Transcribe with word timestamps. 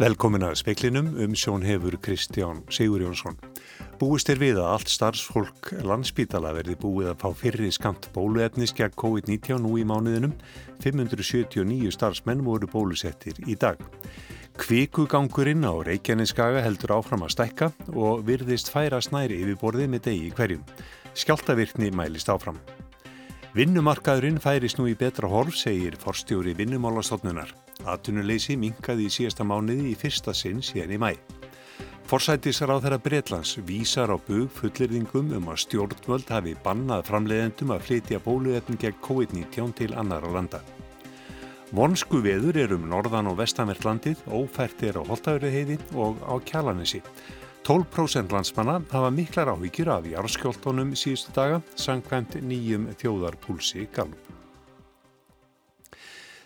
Velkomin 0.00 0.46
að 0.46 0.54
speklinum 0.56 1.10
um 1.20 1.34
sjón 1.36 1.60
hefur 1.60 1.92
Kristján 2.00 2.62
Sigur 2.72 3.02
Jónsson. 3.04 3.34
Búist 4.00 4.30
er 4.32 4.38
við 4.40 4.56
að 4.56 4.70
allt 4.70 4.88
starfsfólk 4.88 5.68
landsbítala 5.84 6.54
verði 6.56 6.78
búið 6.80 7.10
að 7.10 7.18
fá 7.20 7.34
fyrri 7.36 7.68
skamt 7.76 8.08
bóluefnis 8.14 8.72
gegn 8.78 8.96
COVID-19 8.96 9.60
nú 9.60 9.74
í 9.76 9.84
mánuðinum. 9.84 10.32
579 10.80 11.92
starfsmenn 11.92 12.40
voru 12.48 12.70
bólusettir 12.72 13.44
í 13.44 13.58
dag. 13.60 13.76
Kvikugangurinn 14.56 15.68
á 15.68 15.76
Reykjaneskaga 15.84 16.64
heldur 16.64 16.96
áfram 16.96 17.28
að 17.28 17.34
stækka 17.36 17.72
og 17.92 18.24
virðist 18.24 18.72
færa 18.72 19.04
snæri 19.04 19.42
yfirborðið 19.44 19.96
með 19.98 20.06
degi 20.08 20.30
hverjum. 20.32 20.64
Skjáltavirkni 21.12 21.92
mælist 21.92 22.32
áfram. 22.32 22.56
Vinnumarkaðurinn 23.52 24.40
færist 24.40 24.80
nú 24.80 24.88
í 24.88 24.96
betra 24.96 25.28
horf, 25.28 25.60
segir 25.60 26.00
forstjóri 26.00 26.56
vinnumálastofnunar. 26.56 27.52
Atunuleysi 27.88 28.56
minkaði 28.60 29.06
í 29.08 29.12
síðasta 29.14 29.46
mánuði 29.46 29.92
í 29.92 29.98
fyrsta 29.98 30.34
sinn 30.36 30.60
síðan 30.64 30.96
í 30.96 30.98
mæ. 31.00 31.12
Forsætisar 32.10 32.72
á 32.74 32.82
þeirra 32.82 32.98
Breitlands 32.98 33.54
vísar 33.62 34.10
á 34.10 34.18
bug 34.18 34.50
fullirðingum 34.56 35.30
um 35.36 35.50
að 35.52 35.60
stjórnvöld 35.62 36.32
hafi 36.34 36.56
bannað 36.64 37.04
framleiðendum 37.06 37.70
að 37.70 37.84
flytja 37.86 38.18
bóluefn 38.24 38.80
gegn 38.82 38.98
COVID-19 39.04 39.76
til 39.78 39.92
annara 39.94 40.32
landa. 40.34 40.58
Vonsku 41.70 42.18
veður 42.24 42.58
er 42.58 42.74
um 42.74 42.88
norðan 42.90 43.30
og 43.30 43.38
vestanvertlandið, 43.38 44.24
ófært 44.26 44.82
er 44.82 44.98
á 44.98 45.06
Holtavörðiheiði 45.06 45.78
og 45.94 46.18
á 46.26 46.34
Kjalanissi. 46.42 46.98
12% 47.62 48.34
landsmanna 48.34 48.80
hafa 48.90 49.14
miklar 49.14 49.52
áhyggjur 49.54 49.92
af 49.94 50.10
jarðskjóltónum 50.10 50.96
síðustu 50.98 51.36
daga, 51.36 51.62
sangkvæmt 51.78 52.40
nýjum 52.42 52.90
þjóðarpúlsi 52.98 53.86
Gallup. 53.94 54.39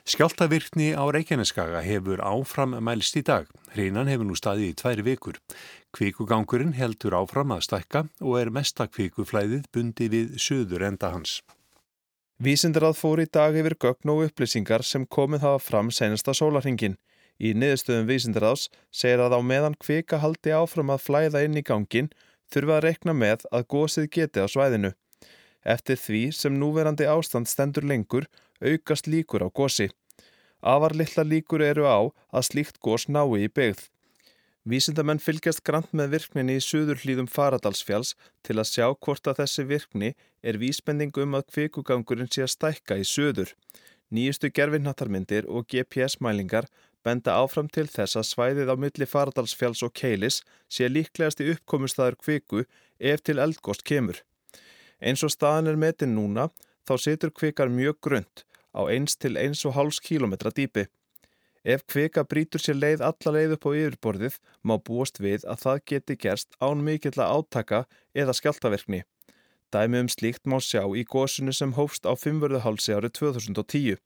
Skjáltavirkni 0.04 0.92
á 0.92 1.00
Reykjaneskaga 1.08 1.80
hefur 1.80 2.20
áfram 2.20 2.74
mælst 2.84 3.16
í 3.16 3.22
dag. 3.24 3.46
Hreinan 3.72 4.10
hefur 4.12 4.26
nú 4.28 4.34
staðið 4.36 4.66
í 4.66 4.74
tvær 4.76 5.00
vikur. 5.06 5.38
Kvíkugangurinn 5.96 6.74
heldur 6.76 7.16
áfram 7.16 7.54
að 7.56 7.62
stakka 7.64 8.02
og 8.20 8.36
er 8.36 8.50
mesta 8.52 8.84
kvíkuflæðið 8.84 9.64
bundi 9.72 10.10
við 10.12 10.36
söður 10.36 10.84
enda 10.90 11.08
hans. 11.14 11.38
Vísindarað 12.36 12.98
fór 13.00 13.24
í 13.24 13.26
dag 13.32 13.56
yfir 13.56 13.78
gögn 13.80 14.12
og 14.12 14.26
upplýsingar 14.26 14.84
sem 14.84 15.08
komið 15.08 15.46
hafa 15.48 15.64
fram 15.70 15.88
senasta 15.88 16.36
sólarhingin. 16.36 16.98
Í 17.40 17.56
niðurstöðum 17.56 18.10
vísindaraðs 18.12 18.68
segir 18.92 19.24
að 19.24 19.38
á 19.38 19.40
meðan 19.40 19.80
kvika 19.80 20.20
haldi 20.20 20.52
áfram 20.52 20.92
að 20.92 21.04
flæða 21.06 21.46
inn 21.48 21.56
í 21.56 21.64
gangin 21.64 22.12
þurfa 22.52 22.76
að 22.76 22.86
rekna 22.90 23.16
með 23.16 23.48
að 23.48 23.70
gósið 23.72 24.12
geti 24.18 24.44
á 24.44 24.52
svæðinu. 24.52 24.92
Eftir 25.64 25.96
því 25.96 26.26
sem 26.36 26.60
núverandi 26.60 27.08
ástand 27.08 27.48
stendur 27.48 27.88
lengur 27.88 28.28
aukast 28.60 29.06
líkur 29.06 29.46
á 29.46 29.48
gósi. 29.48 29.88
Afar 30.62 30.94
litla 30.96 31.24
líkur 31.24 31.62
eru 31.62 31.84
á 31.88 31.98
að 32.32 32.46
slíkt 32.48 32.80
gós 32.80 33.08
nái 33.08 33.46
í 33.46 33.48
byggð. 33.48 33.88
Vísindamenn 34.64 35.20
fylgjast 35.20 35.60
grant 35.60 35.90
með 35.92 36.14
virkninni 36.14 36.54
í 36.56 36.62
suður 36.64 37.02
hlýðum 37.02 37.28
Faradalsfjáls 37.28 38.14
til 38.46 38.56
að 38.56 38.70
sjá 38.70 38.86
hvort 38.96 39.28
að 39.28 39.42
þessi 39.42 39.64
virkni 39.68 40.14
er 40.40 40.56
vísbending 40.56 41.12
um 41.20 41.36
að 41.36 41.50
kvikugangurinn 41.52 42.30
sé 42.32 42.46
að 42.46 42.54
stækka 42.54 42.96
í 42.96 43.04
suður. 43.04 43.52
Nýjustu 44.08 44.48
gerfinnattarmyndir 44.56 45.44
og 45.52 45.68
GPS-mælingar 45.68 46.70
benda 47.04 47.36
áfram 47.36 47.68
til 47.68 47.84
þess 47.92 48.16
að 48.16 48.28
svæðið 48.30 48.72
á 48.72 48.76
milli 48.80 49.08
Faradalsfjáls 49.08 49.84
og 49.84 49.92
Keilis 50.00 50.40
sé 50.72 50.88
líklegast 50.88 51.44
í 51.44 51.50
uppkomustæður 51.52 52.16
kviku 52.24 52.64
ef 52.98 53.20
til 53.20 53.36
eldgóst 53.44 53.84
kemur. 53.84 54.16
Eins 55.04 55.20
og 55.26 55.34
staðan 55.34 55.68
er 55.74 55.76
metin 55.76 56.16
núna 56.16 56.48
þá 56.88 56.94
situr 57.00 57.32
kvikar 57.32 57.72
mjög 57.72 58.00
grönt 58.04 58.44
á 58.74 58.86
1 58.90 59.16
til 59.22 59.38
1,5 59.40 60.00
km 60.04 60.34
dýpi. 60.52 60.86
Ef 61.64 61.80
kvika 61.88 62.26
brítur 62.28 62.60
sér 62.60 62.76
leið 62.76 63.02
alla 63.08 63.30
leið 63.36 63.54
upp 63.56 63.64
á 63.64 63.70
yfirborðið 63.72 64.34
má 64.68 64.76
búast 64.76 65.20
við 65.24 65.46
að 65.48 65.62
það 65.64 65.78
geti 65.90 66.16
gerst 66.20 66.50
án 66.60 66.84
mikill 66.84 67.16
að 67.16 67.30
átaka 67.38 67.80
eða 68.12 68.36
skjáltaverkni. 68.36 69.00
Dæmi 69.72 70.04
um 70.04 70.10
slíkt 70.12 70.44
má 70.44 70.60
sjá 70.60 70.84
í 70.92 71.06
gósunu 71.08 71.54
sem 71.56 71.72
hófst 71.72 72.04
á 72.04 72.12
5. 72.12 72.60
hálsi 72.66 72.92
árið 72.92 73.16
2010. 73.18 73.96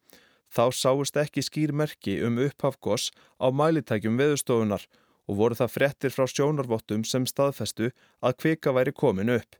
Þá 0.54 0.64
sáist 0.72 1.18
ekki 1.18 1.42
skýrmerki 1.44 2.20
um 2.24 2.38
upphafgós 2.40 3.10
á 3.42 3.50
mælitækjum 3.50 4.16
veðustofunar 4.22 4.86
og 5.28 5.36
voru 5.42 5.58
það 5.58 5.74
frettir 5.74 6.14
frá 6.14 6.24
sjónarvottum 6.30 7.02
sem 7.04 7.26
staðfestu 7.28 7.90
að 8.22 8.38
kvika 8.38 8.72
væri 8.72 8.94
komin 8.94 9.34
upp. 9.34 9.58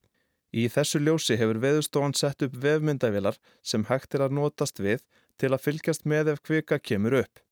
Í 0.53 0.69
þessu 0.73 1.01
ljósi 1.03 1.37
hefur 1.37 1.61
veðustofan 1.61 2.17
sett 2.17 2.45
upp 2.47 2.55
vefmyndavilar 2.63 3.37
sem 3.63 3.85
hægt 3.91 4.15
er 4.17 4.29
að 4.29 4.39
notast 4.41 4.81
við 4.81 5.05
til 5.39 5.53
að 5.53 5.65
fylgjast 5.67 6.09
með 6.09 6.35
ef 6.35 6.43
kvika 6.43 6.81
kemur 6.81 7.21
upp. 7.23 7.45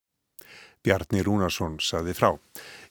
Bjarni 0.86 1.18
Rúnarsson 1.26 1.80
saði 1.82 2.12
frá. 2.14 2.36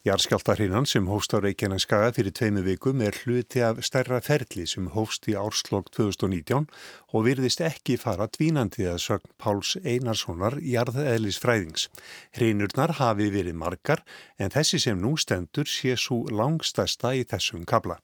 Jarskjáltarhinnan 0.06 0.88
sem 0.90 1.06
hóst 1.08 1.32
á 1.32 1.40
Reykjaneskaga 1.40 2.10
fyrir 2.18 2.34
tveimu 2.36 2.64
vikum 2.66 3.00
er 3.02 3.16
hluti 3.24 3.62
af 3.64 3.80
stærra 3.88 4.20
ferli 4.26 4.66
sem 4.68 4.90
hóst 4.92 5.30
í 5.32 5.36
árslokk 5.40 5.88
2019 5.96 6.68
og 7.16 7.26
virðist 7.26 7.64
ekki 7.64 7.96
fara 8.02 8.28
dvínandi 8.28 8.90
að 8.92 9.00
sögn 9.06 9.32
Páls 9.40 9.78
Einarssonar 9.80 10.60
jarðeðlis 10.60 11.40
fræðings. 11.40 11.88
Hreinurnar 12.36 12.98
hafi 13.00 13.30
verið 13.32 13.56
margar 13.64 14.04
en 14.38 14.52
þessi 14.52 14.82
sem 14.90 15.00
nú 15.00 15.16
stendur 15.16 15.72
sé 15.72 15.96
svo 15.96 16.26
langstasta 16.28 17.16
í 17.16 17.24
þessum 17.24 17.64
kabla. 17.64 18.02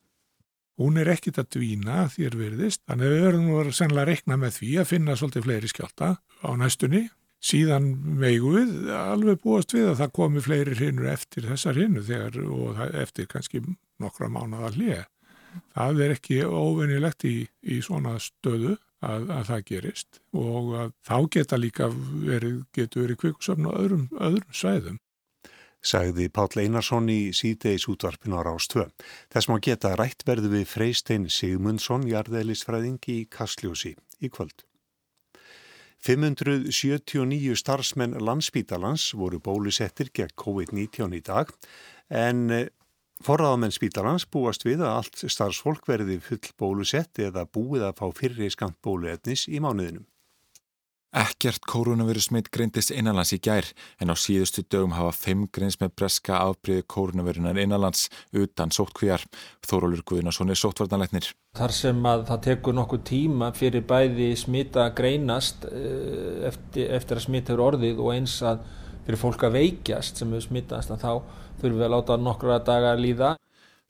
Hún 0.81 0.97
er 0.97 1.11
ekkit 1.13 1.37
að 1.37 1.49
dvína 1.53 2.03
þér 2.09 2.35
verðist, 2.39 2.81
þannig 2.89 3.05
að 3.05 3.11
við 3.13 3.23
verðum 3.27 3.49
að 3.61 3.67
sennilega 3.77 4.09
rekna 4.09 4.37
með 4.41 4.55
því 4.55 4.69
að 4.81 4.87
finna 4.89 5.15
svolítið 5.19 5.43
fleiri 5.45 5.69
skjálta 5.69 6.07
á 6.17 6.49
næstunni. 6.57 7.01
Síðan 7.41 7.87
meigu 8.21 8.53
við 8.55 8.89
alveg 8.95 9.41
búast 9.43 9.75
við 9.75 9.91
að 9.91 9.99
það 9.99 10.13
komi 10.17 10.41
fleiri 10.45 10.77
hrinnur 10.77 11.09
eftir 11.11 11.45
þessar 11.49 11.77
þegar 11.77 12.39
og 12.45 12.81
eftir 13.01 13.29
kannski 13.29 13.61
nokkra 14.01 14.29
mánuða 14.29 14.73
hlið. 14.73 15.05
Það 15.75 16.01
er 16.05 16.15
ekki 16.15 16.41
óvinnilegt 16.45 17.25
í, 17.29 17.35
í 17.61 17.77
svona 17.85 18.15
stöðu 18.21 18.77
að, 19.05 19.29
að 19.37 19.47
það 19.51 19.63
gerist 19.69 20.21
og 20.37 20.75
þá 21.05 21.15
geta 21.35 21.61
líka 21.61 21.89
verið, 21.91 22.61
getur 22.73 23.05
verið 23.05 23.21
kvikusöfn 23.25 23.69
á 23.69 23.71
öðrum, 23.73 24.05
öðrum 24.17 24.53
svæðum 24.55 25.01
sagði 25.81 26.29
Páll 26.29 26.63
Einarsson 26.63 27.09
í 27.09 27.31
síðdeis 27.35 27.87
útvarpin 27.89 28.37
á 28.37 28.45
Rástvö. 28.45 28.87
Þess 29.33 29.49
má 29.49 29.57
geta 29.59 29.95
rætt 29.97 30.25
verðu 30.27 30.53
við 30.55 30.67
Freystein 30.69 31.29
Sigmundsson, 31.29 32.07
jarðeðlisfræðing 32.09 33.01
í 33.09 33.23
Kastljósi 33.29 33.95
í 34.21 34.29
kvöld. 34.29 34.65
579 36.01 37.55
starfsmenn 37.61 38.17
landsbítalans 38.17 39.11
voru 39.13 39.37
bólusettir 39.37 40.09
gegn 40.09 40.33
COVID-19 40.33 41.13
í 41.13 41.21
dag 41.21 41.51
en 42.09 42.47
eh, 42.49 42.69
forraðamenn 43.21 43.73
spítalans 43.73 44.25
búast 44.25 44.65
við 44.65 44.81
að 44.81 44.95
allt 44.95 45.21
starfsfólk 45.29 45.85
verði 45.85 46.17
full 46.25 46.41
bólusett 46.57 47.21
eða 47.21 47.45
búið 47.45 47.85
að 47.91 48.01
fá 48.01 48.07
fyrri 48.17 48.49
skant 48.49 48.79
bóluetnis 48.81 49.45
í 49.45 49.61
mánuðinum. 49.61 50.07
Ekkert 51.11 51.65
kórunavírusmitt 51.67 52.47
greindist 52.55 52.93
innanlands 52.95 53.33
í 53.35 53.37
gær 53.43 53.65
en 53.99 54.13
á 54.13 54.15
síðustu 54.15 54.63
dögum 54.63 54.93
hafa 54.95 55.11
fimm 55.11 55.49
greins 55.51 55.75
með 55.81 55.91
breska 55.99 56.37
afbríði 56.39 56.85
kórunavírunar 56.87 57.59
innanlands 57.59 58.05
utan 58.31 58.71
sóttkvíjar. 58.71 59.25
Þórólur 59.67 60.05
Guðnarsson 60.07 60.53
er 60.53 60.61
sóttvartanleitnir. 60.61 61.27
Þar 61.59 61.75
sem 61.75 61.99
að 62.07 62.23
það 62.29 62.45
tekur 62.45 62.77
nokkuð 62.77 63.03
tíma 63.11 63.51
fyrir 63.57 63.83
bæði 63.89 64.29
smita 64.39 64.87
greinast 64.95 65.67
eh, 65.67 66.47
eftir, 66.47 66.87
eftir 66.95 67.19
að 67.19 67.25
smita 67.27 67.57
eru 67.57 67.67
orðið 67.67 67.99
og 67.99 68.13
eins 68.15 68.37
að 68.47 68.63
fyrir 69.03 69.19
fólk 69.19 69.43
að 69.49 69.57
veikjast 69.59 70.21
sem 70.23 70.31
hefur 70.31 70.47
smitast 70.47 70.95
þá 70.95 71.11
þurfum 71.59 71.75
við 71.75 71.87
að 71.89 71.95
láta 71.97 72.21
nokkra 72.21 72.61
dagar 72.63 73.03
líða. 73.03 73.35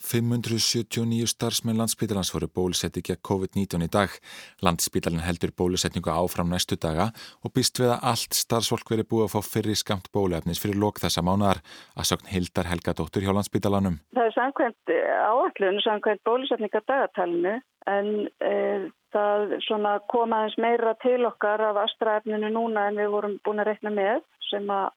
579 0.01 1.29
starfsmenn 1.29 1.77
landsbytalans 1.79 2.31
voru 2.33 2.49
bólusetti 2.49 3.03
gegn 3.05 3.21
COVID-19 3.27 3.85
í 3.85 3.89
dag. 3.93 4.13
Landsbytalin 4.65 5.23
heldur 5.25 5.53
bólusetningu 5.57 6.11
áfram 6.13 6.49
næstu 6.51 6.77
daga 6.81 7.11
og 7.45 7.53
býst 7.55 7.81
við 7.81 7.93
að 7.93 8.07
allt 8.11 8.37
starfsfólk 8.37 8.93
veri 8.93 9.05
búið 9.07 9.27
að 9.27 9.33
fá 9.35 9.49
fyrri 9.53 9.75
skamt 9.77 10.09
bóluefnis 10.15 10.61
fyrir 10.61 10.79
lok 10.81 11.01
þessa 11.03 11.23
mánar 11.25 11.61
að 11.95 12.09
sögn 12.11 12.31
Hildar 12.33 12.71
Helgadóttur 12.71 13.25
hjá 13.25 13.33
landsbytalanum. 13.37 13.99
Það 14.17 14.29
er 14.29 14.37
samkvæmt 14.37 14.95
áallun, 15.27 15.83
samkvæmt 15.85 16.25
bólusetningadagatalinu 16.27 17.59
en 17.91 18.09
e, 18.45 18.53
það 19.13 20.01
koma 20.11 20.45
eins 20.45 20.57
meira 20.61 20.95
til 21.01 21.25
okkar 21.29 21.61
af 21.71 21.83
astraefninu 21.85 22.51
núna 22.53 22.89
en 22.89 22.99
við 23.01 23.13
vorum 23.13 23.37
búin 23.45 23.61
að 23.63 23.73
rekna 23.73 23.93
með 23.93 24.25
sem 24.49 24.69
að 24.69 24.89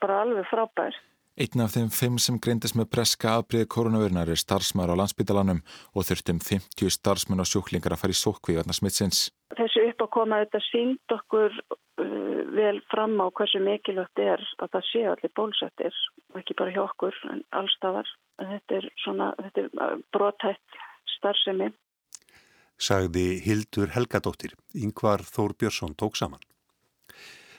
bara 0.00 0.22
alveg 0.24 0.46
frábært. 0.50 0.98
Einn 1.38 1.62
af 1.62 1.76
þeim 1.76 1.90
fimm 1.94 2.16
sem 2.18 2.38
greindist 2.42 2.74
með 2.74 2.88
preska 2.90 3.36
afbríði 3.38 3.68
koronavirunar 3.70 4.30
er 4.32 4.40
starfsmæður 4.40 4.96
á 4.98 5.00
landsbytalanum 5.00 5.60
og 5.94 6.06
þurftum 6.08 6.40
50 6.42 6.90
starfsmenn 6.90 7.44
og 7.44 7.46
sjúklingar 7.46 7.94
að 7.94 8.00
fara 8.00 8.16
í 8.16 8.18
sókvíðarna 8.18 8.74
smittsins. 8.74 9.20
Þessu 9.54 9.84
upp 9.86 10.02
að 10.02 10.10
koma 10.16 10.40
þetta 10.42 10.60
sínd 10.66 11.14
okkur 11.14 11.54
uh, 11.62 12.40
vel 12.58 12.80
fram 12.90 13.14
á 13.22 13.30
hversu 13.30 13.62
mikilvægt 13.62 14.24
er 14.24 14.42
að 14.58 14.74
það 14.74 14.88
sé 14.88 15.04
allir 15.12 15.34
bólsettir, 15.38 16.02
ekki 16.42 16.58
bara 16.58 16.74
hjá 16.74 16.82
okkur 16.88 17.22
en 17.30 17.46
allstafar. 17.60 18.10
Þetta 18.42 18.80
er, 18.80 18.90
svona, 19.04 19.30
þetta 19.38 19.62
er 19.62 19.70
uh, 19.78 19.96
brotætt 20.18 20.82
starfsemi. 21.14 21.70
Sagði 22.82 23.28
Hildur 23.46 23.94
Helgadóttir, 23.94 24.58
yngvar 24.74 25.22
Þór 25.22 25.54
Björnsson 25.54 25.94
tók 25.94 26.18
saman. 26.18 26.42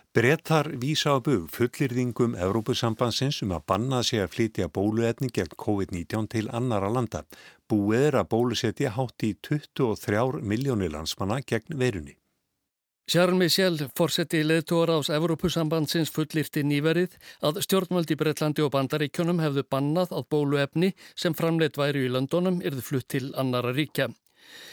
Brettar 0.09 0.71
vísa 0.81 1.11
á 1.13 1.21
bug 1.21 1.51
fullirðingum 1.53 2.31
Evrópusambansins 2.33 3.43
um 3.45 3.51
að 3.53 3.65
banna 3.69 3.99
sig 4.01 4.23
að 4.23 4.31
flytja 4.33 4.65
bóluetning 4.73 5.29
gegn 5.29 5.53
COVID-19 5.53 6.25
til 6.33 6.47
annara 6.49 6.89
landa. 6.89 7.21
Búið 7.69 8.07
er 8.07 8.17
að 8.17 8.31
bólusetja 8.31 8.89
hátt 8.95 9.21
í 9.27 9.35
23 9.45 10.41
miljónir 10.41 10.89
landsmanna 10.95 11.37
gegn 11.45 11.77
verunni. 11.77 12.15
Charles 13.05 13.37
Michel, 13.37 13.77
fórseti 13.93 14.41
leðtóra 14.41 14.97
ás 14.97 15.13
Evrópusambandsins 15.13 16.09
fullirti 16.09 16.65
nýverið 16.65 17.13
að 17.45 17.61
stjórnvaldi 17.67 18.17
Breitlandi 18.17 18.65
og 18.65 18.73
Bandaríkjónum 18.73 19.45
hefðu 19.45 19.67
bannað 19.69 20.17
að 20.17 20.29
bóluefni 20.33 20.93
sem 21.13 21.37
framleitt 21.37 21.77
væri 21.77 22.07
í 22.07 22.13
Londonum 22.17 22.63
yrðu 22.65 22.81
flutt 22.81 23.11
til 23.13 23.27
annara 23.37 23.77
ríkja. 23.77 24.09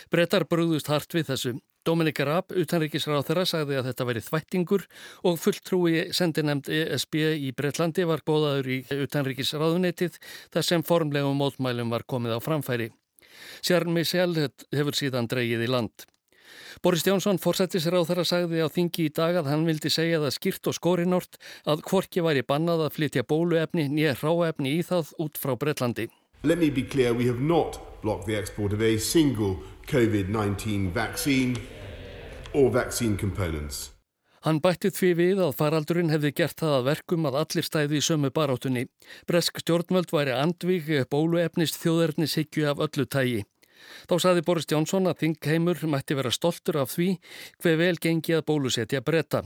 Brettar 0.08 0.48
brúðust 0.48 0.88
hart 0.88 1.12
við 1.12 1.28
þessu. 1.34 1.58
Dominika 1.86 2.24
Raab, 2.26 2.50
utanríkisráð 2.50 3.28
þeirra, 3.28 3.44
sagði 3.46 3.76
að 3.78 3.88
þetta 3.90 4.06
veri 4.08 4.22
þvættingur 4.26 4.84
og 5.28 5.38
fulltrúi 5.38 6.08
sendinemnd 6.16 6.70
ESB 6.72 7.20
í 7.46 7.52
Breitlandi 7.54 8.06
var 8.08 8.24
bóðaður 8.26 8.72
í 8.74 8.78
utanríkisráðunetið 9.06 10.18
þar 10.54 10.66
sem 10.66 10.84
formlegum 10.86 11.38
mótmælum 11.38 11.94
var 11.94 12.06
komið 12.10 12.36
á 12.36 12.40
framfæri. 12.42 12.90
Sjarmi 13.62 14.02
Sjálf 14.02 14.66
hefur 14.74 14.98
síðan 14.98 15.30
dreyið 15.30 15.66
í 15.66 15.70
land. 15.70 16.06
Boris 16.82 17.06
Jónsson 17.06 17.38
fórsættisráð 17.40 18.10
þeirra 18.10 18.26
sagði 18.28 18.66
á 18.66 18.68
þingi 18.68 19.06
í 19.06 19.14
dag 19.14 19.38
að 19.38 19.48
hann 19.52 19.64
vildi 19.68 19.90
segja 19.92 20.20
það 20.24 20.34
skýrt 20.36 20.70
og 20.70 20.76
skorinort 20.76 21.38
að 21.64 21.86
hvorki 21.88 22.24
væri 22.24 22.44
bannað 22.46 22.86
að 22.86 22.94
flytja 22.98 23.24
bóluefni 23.28 23.86
nýja 23.92 24.16
ráefni 24.18 24.76
í 24.80 24.82
það 24.86 25.14
út 25.22 25.40
frá 25.40 25.54
Breitlandi. 25.54 26.10
Let 26.44 26.58
me 26.58 26.70
be 26.70 26.82
clear, 26.82 27.14
we 27.14 27.26
have 27.26 27.40
not 27.40 27.78
blocked 28.02 28.26
the 28.26 28.36
export 28.36 28.72
of 28.72 28.82
a 28.82 28.98
single 28.98 29.56
COVID-19 29.88 30.92
vaccine 30.92 31.56
or 32.56 32.72
vaccine 32.72 33.16
components. 33.20 33.92
Hann 34.46 34.60
bætti 34.62 34.92
því 34.94 35.08
við 35.18 35.40
að 35.42 35.56
faraldurinn 35.58 36.12
hefði 36.12 36.30
gert 36.38 36.60
það 36.60 36.74
að 36.76 36.86
verkum 36.86 37.24
að 37.26 37.38
allir 37.40 37.66
stæði 37.66 37.98
í 37.98 38.04
sömu 38.08 38.30
barátunni. 38.30 38.84
Bresk 39.26 39.58
stjórnvöld 39.62 40.12
væri 40.14 40.36
andvík 40.36 40.90
bóluefnist 41.10 41.80
þjóðarnishyggju 41.82 42.68
af 42.70 42.82
öllu 42.86 43.06
tægi. 43.10 43.42
Þá 44.06 44.14
saði 44.22 44.44
Boris 44.46 44.68
Jónsson 44.70 45.10
að 45.10 45.18
Þingheimur 45.24 45.82
mætti 45.90 46.16
vera 46.18 46.30
stoltur 46.30 46.78
af 46.82 46.94
því 46.94 47.08
hver 47.62 47.76
vel 47.82 47.96
gengi 47.98 48.36
að 48.38 48.46
bólusetja 48.50 49.02
bretta. 49.02 49.42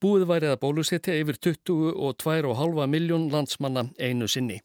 Búið 0.00 0.26
værið 0.32 0.54
að 0.54 0.62
bólusetja 0.64 1.18
yfir 1.20 1.38
22,5 1.44 2.88
miljón 2.88 3.28
landsmanna 3.32 3.88
einu 4.00 4.28
sinni. 4.28 4.62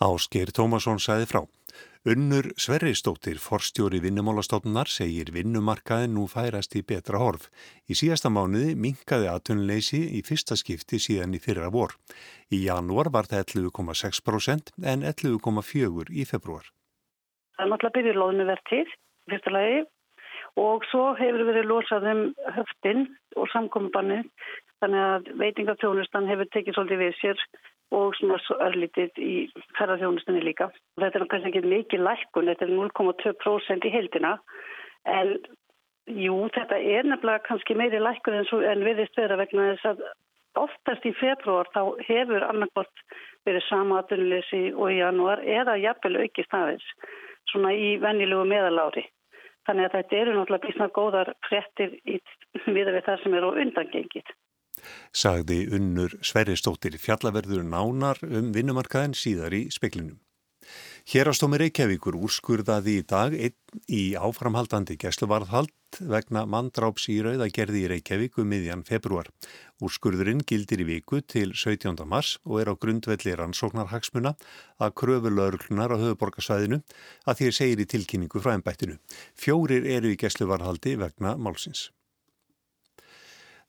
Ásker 0.00 0.50
Tómasson 0.56 0.98
saði 0.98 1.30
frá. 1.30 1.44
Unnur 2.08 2.46
Sverristóttir, 2.56 3.36
forstjóri 3.36 4.00
vinnumálastofnunar, 4.00 4.88
segir 4.88 5.28
vinnumarkaðin 5.34 6.14
nú 6.16 6.24
færast 6.32 6.76
í 6.78 6.82
betra 6.86 7.20
horf. 7.20 7.50
Í 7.90 7.96
síðasta 7.98 8.32
mánuði 8.32 8.72
minkaði 8.78 9.28
aðtunleysi 9.28 10.00
í 10.16 10.22
fyrsta 10.24 10.56
skipti 10.56 10.96
síðan 11.02 11.36
í 11.36 11.40
fyrra 11.44 11.68
vor. 11.74 11.96
Í 12.48 12.62
janúar 12.64 13.12
var 13.12 13.28
það 13.28 13.54
11,6% 13.56 14.72
en 14.80 15.04
11,4% 15.12 16.10
í 16.10 16.24
februar. 16.24 16.70
Það 17.56 17.66
er 17.66 17.72
náttúrulega 17.74 17.96
byrjurlóðinu 17.98 18.46
verðtíð, 18.48 18.94
fyrsta 19.28 19.52
lagi, 19.52 19.82
og 20.60 20.86
svo 20.90 21.10
hefur 21.20 21.44
verið 21.50 21.68
losað 21.68 22.08
um 22.14 22.22
höftin 22.56 23.04
og 23.36 23.50
samkominnbannið, 23.52 24.24
þannig 24.80 25.04
að 25.10 25.28
veitingatjónustan 25.44 26.30
hefur 26.30 26.48
tekið 26.54 26.78
svolítið 26.78 27.04
við 27.04 27.20
sér 27.20 27.44
og 27.90 28.14
svona 28.18 28.38
örlítið 28.66 29.18
í 29.18 29.34
ferðarþjónustunni 29.78 30.42
líka. 30.46 30.70
Þetta 31.00 31.20
er 31.20 31.26
kannski 31.32 31.50
ekki 31.50 31.72
mikið 31.72 32.04
lækkun, 32.06 32.50
þetta 32.52 32.66
er 32.66 32.74
0,2% 32.76 33.86
í 33.88 33.94
heldina 33.94 34.34
en 35.10 35.36
jú, 36.06 36.36
þetta 36.54 36.78
er 36.78 37.08
nefnilega 37.08 37.44
kannski 37.48 37.76
meiri 37.78 38.02
lækkun 38.02 38.40
en, 38.40 38.50
en 38.72 38.84
viðist 38.86 39.18
vera 39.18 39.38
vegna 39.40 39.72
þess 39.72 39.90
að 39.92 40.04
oftast 40.60 41.06
í 41.06 41.14
februar 41.18 41.70
þá 41.74 41.82
hefur 42.06 42.46
annarkort 42.46 43.04
verið 43.46 43.66
sama 43.68 44.02
aðunleysi 44.02 44.70
og 44.74 44.90
í 44.90 45.00
janúar 45.00 45.42
eða 45.46 45.78
jafnvel 45.80 46.20
auki 46.24 46.44
staðins 46.46 46.86
svona 47.50 47.72
í 47.74 47.96
vennilegu 48.02 48.46
meðalári. 48.46 49.06
Þannig 49.66 49.88
að 49.88 49.96
þetta 49.96 50.20
eru 50.20 50.36
náttúrulega 50.36 50.66
bísna 50.66 50.88
góðar 50.94 51.32
frettir 51.48 51.98
við 52.74 52.94
það 53.06 53.22
sem 53.22 53.34
er 53.34 53.46
á 53.46 53.50
undangengið 53.50 54.32
sagði 55.12 55.62
unnur 55.76 56.16
Sverristóttir 56.22 56.98
fjallaverður 57.00 57.66
nánar 57.66 58.22
um 58.26 58.50
vinnumarkaðin 58.56 59.16
síðar 59.18 59.56
í 59.56 59.66
speklinum. 59.74 60.18
Hérastómi 61.10 61.58
Reykjavíkur 61.58 62.14
úrskurðaði 62.14 63.00
í 63.00 63.04
dag 63.08 63.34
í 63.34 64.02
áframhaldandi 64.14 64.94
gæsluvarðhald 65.00 65.98
vegna 66.12 66.44
mandráps 66.46 67.08
í 67.10 67.16
rauðagerði 67.24 67.82
í 67.82 67.88
Reykjavík 67.94 68.38
um 68.38 68.50
miðjan 68.52 68.84
februar. 68.86 69.30
Úrskurðurinn 69.82 70.44
gildir 70.46 70.84
í 70.84 70.88
viku 70.92 71.22
til 71.24 71.54
17. 71.56 72.04
mars 72.06 72.36
og 72.44 72.60
er 72.62 72.70
á 72.70 72.74
grundvelli 72.78 73.34
rannsóknarhagsmuna 73.40 74.36
að 74.78 74.96
kröfu 75.02 75.32
laurlunar 75.34 75.96
á 75.96 76.02
höfuborgarsvæðinu 76.02 76.82
að 77.26 77.40
því 77.40 77.54
segir 77.58 77.82
í 77.82 77.88
tilkynningu 77.90 78.44
frá 78.44 78.54
ennbættinu. 78.54 79.00
Fjórir 79.34 79.88
eru 79.88 80.12
í 80.12 80.20
gæsluvarðhaldi 80.20 80.98
vegna 81.00 81.34
málsins. 81.40 81.88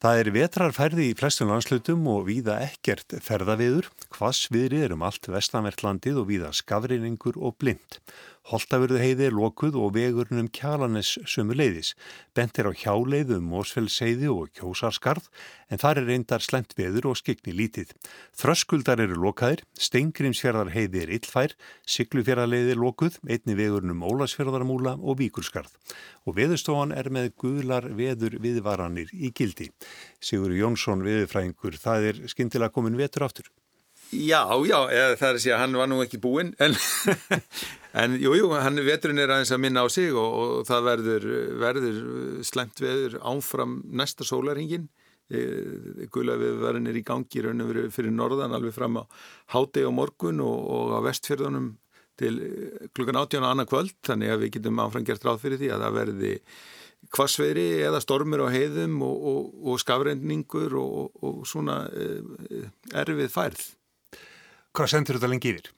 Það 0.02 0.20
er 0.20 0.30
vetrarfærði 0.34 1.04
í 1.12 1.18
flestum 1.18 1.52
landslutum 1.52 2.08
og 2.10 2.24
víða 2.26 2.56
ekkert 2.66 3.14
ferðaviður, 3.22 3.92
hvass 4.16 4.48
viðrið 4.50 4.86
er 4.88 4.96
um 4.96 5.04
allt 5.06 5.28
vestanvertlandið 5.30 6.18
og 6.18 6.26
víða 6.32 6.50
skafriningur 6.58 7.38
og 7.38 7.54
blind. 7.62 8.00
Holtavörðu 8.52 8.98
heiði 9.00 9.30
er 9.30 9.36
lokuð 9.36 9.78
og 9.80 9.94
vegurnum 9.96 10.50
kjalanes 10.52 11.14
sömu 11.30 11.56
leiðis. 11.56 11.94
Bent 12.36 12.60
er 12.60 12.68
á 12.68 12.76
hjáleið 12.76 13.38
um 13.38 13.46
Mósfellseiði 13.48 14.28
og 14.28 14.50
Kjósarskarð 14.58 15.30
en 15.72 15.80
þar 15.80 16.02
er 16.02 16.10
reyndar 16.10 16.44
slemt 16.44 16.76
veður 16.76 17.08
og 17.14 17.20
skikni 17.22 17.56
lítið. 17.56 17.94
Þröskuldar 18.36 19.00
eru 19.06 19.16
lokaðir, 19.24 19.64
Steingrimsfjörðar 19.80 20.74
heiði 20.76 21.06
er 21.06 21.16
illfær, 21.16 21.56
Siglufjörðarleiði 21.88 22.76
er 22.76 22.84
lokuð, 22.84 23.22
einni 23.24 23.56
vegurnum 23.56 24.04
Ólasfjörðarmúla 24.04 24.98
og 25.00 25.22
Víkurskarð. 25.24 25.72
Og 26.28 26.36
veðustofan 26.36 26.92
er 26.92 27.08
með 27.08 27.32
guðlar 27.40 27.88
veður 27.96 28.36
viðvaranir 28.44 29.16
í 29.16 29.32
gildi. 29.32 29.72
Sigur 30.20 30.52
Jónsson 30.60 31.08
veðurfræðingur, 31.08 31.80
það 31.80 32.12
er 32.12 32.24
skindilega 32.36 32.76
komin 32.76 33.00
vetur 33.00 33.30
aftur. 33.30 33.48
Já, 34.12 34.44
já, 34.68 34.76
það 35.16 35.28
er 35.30 35.38
að 35.38 35.40
segja, 35.40 35.58
hann 35.62 35.76
var 35.80 35.88
nú 35.88 36.02
ekki 36.04 36.18
búinn, 36.20 36.50
en, 36.60 36.74
en 38.02 38.18
jú, 38.20 38.34
jú, 38.36 38.50
hann 38.60 38.82
veturinn 38.84 39.22
er 39.24 39.32
aðeins 39.32 39.54
að 39.56 39.62
minna 39.64 39.86
á 39.86 39.88
sig 39.88 40.12
og, 40.12 40.34
og 40.36 40.66
það 40.68 40.88
verður, 40.90 41.28
verður 41.62 42.02
slemt 42.44 42.84
veður 42.84 43.16
áfram 43.24 43.78
næsta 43.88 44.28
sólaringin, 44.28 44.90
e, 45.32 45.46
gula 46.12 46.36
viðverðin 46.42 46.92
er 46.92 47.00
í 47.00 47.06
gangi 47.08 47.46
raun 47.46 47.64
og 47.64 47.72
veru 47.72 47.88
fyrir 47.96 48.16
norðan 48.18 48.60
alveg 48.60 48.76
fram 48.76 49.00
á 49.00 49.04
háti 49.56 49.88
og 49.88 49.96
morgun 50.02 50.44
og, 50.44 50.60
og 50.60 50.94
á 51.00 51.00
vestfjörðunum 51.08 51.74
til 52.20 52.36
klukkan 52.92 53.24
18 53.24 53.46
og 53.46 53.50
annað 53.54 53.72
kvöld, 53.72 54.00
þannig 54.12 54.36
að 54.36 54.44
við 54.44 54.56
getum 54.58 54.84
áfram 54.84 55.08
gert 55.08 55.24
ráð 55.24 55.44
fyrir 55.48 55.64
því 55.64 55.72
að 55.72 55.86
það 55.88 56.00
verði 56.04 56.38
kvassveiri 57.16 57.70
eða 57.88 58.04
stormur 58.04 58.44
á 58.44 58.48
heiðum 58.52 59.00
og, 59.08 59.54
og 59.72 59.80
skafrendningur 59.80 60.76
og 60.84 61.46
svona 61.48 61.86
e, 61.96 62.66
erfið 62.92 63.32
færð. 63.32 63.70
Hvað 64.76 64.92
sendur 64.94 65.20
þetta 65.20 65.32
lengi 65.32 65.54
yfir? 65.54 65.72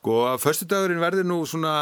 Sko 0.00 0.14
förstu 0.40 0.64
dagurinn 0.70 1.02
verður 1.02 1.26
nú 1.26 1.40
svona, 1.50 1.72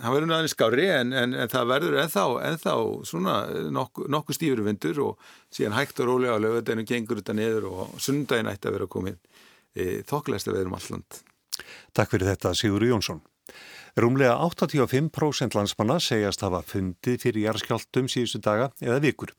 hann 0.00 0.14
verður 0.14 0.28
nú 0.30 0.36
aðeins 0.36 0.54
skári 0.54 0.86
en, 0.94 1.10
en, 1.12 1.34
en 1.34 1.50
það 1.50 1.66
verður 1.72 1.98
ennþá, 2.04 2.22
ennþá 2.48 2.74
svona 3.10 3.34
nokkuð 3.74 4.08
nokku 4.14 4.36
stífur 4.36 4.62
vindur 4.64 5.00
og 5.04 5.26
síðan 5.52 5.74
hægt 5.76 6.00
og 6.00 6.08
rólega 6.08 6.38
á 6.38 6.44
lögadeginu 6.44 6.86
gengur 6.88 7.20
þetta 7.20 7.36
niður 7.36 7.68
og 7.72 7.98
sundaginn 8.00 8.48
ætti 8.48 8.70
að 8.70 8.78
vera 8.78 8.88
komið 8.94 9.18
e, 9.74 10.00
þokkilegst 10.08 10.48
að 10.48 10.56
veðrum 10.60 10.78
alland. 10.78 11.20
Takk 11.92 12.14
fyrir 12.14 12.30
þetta 12.32 12.54
Sigur 12.56 12.86
Jónsson. 12.86 13.20
Rúmlega 13.98 14.38
85% 14.42 15.54
landsmanna 15.54 16.00
segjast 16.02 16.42
hafa 16.42 16.64
fundið 16.66 17.20
fyrir 17.22 17.44
jarðskjáltum 17.44 18.08
síðustu 18.10 18.40
daga 18.42 18.72
eða 18.82 19.02
vikur. 19.04 19.30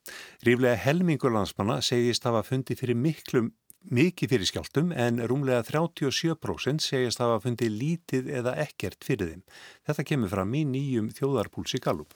Ríflega 0.47 0.77
helmingur 0.79 1.33
landsmanna 1.33 1.81
segjast 1.83 2.27
hafa 2.27 2.43
fundið 2.47 2.83
fyrir 2.83 2.99
miklum 2.99 3.49
mikið 3.93 4.31
fyrir 4.33 4.49
skjáltum 4.49 4.91
en 4.91 5.21
rúmlega 5.29 5.63
37% 5.67 6.83
segjast 6.83 7.21
hafa 7.23 7.39
fundið 7.43 7.73
lítið 7.79 8.29
eða 8.41 8.55
ekkert 8.65 9.03
fyrir 9.05 9.33
þeim. 9.33 9.41
Þetta 9.87 10.07
kemur 10.11 10.31
fram 10.31 10.53
í 10.55 10.63
nýjum 10.69 11.09
þjóðarpúlsi 11.17 11.81
Gallup. 11.83 12.15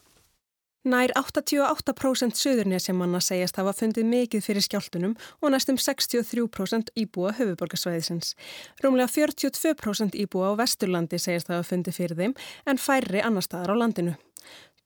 Nær 0.88 1.12
88% 1.20 2.40
söðurnesjamanna 2.40 3.20
segjast 3.20 3.58
hafa 3.60 3.74
fundið 3.76 4.06
mikið 4.08 4.46
fyrir 4.46 4.64
skjáltunum 4.64 5.18
og 5.44 5.52
næstum 5.52 5.76
63% 5.76 6.94
íbúa 6.96 7.34
höfuborgarsvæðisins. 7.36 8.32
Rúmlega 8.80 9.12
42% 9.12 10.16
íbúa 10.24 10.56
á 10.56 10.60
Vesturlandi 10.62 11.20
segjast 11.20 11.52
hafa 11.52 11.68
fundið 11.68 12.00
fyrir 12.00 12.22
þeim 12.22 12.38
en 12.66 12.80
færri 12.80 13.20
annar 13.20 13.44
staðar 13.44 13.76
á 13.76 13.82
landinu. 13.82 14.16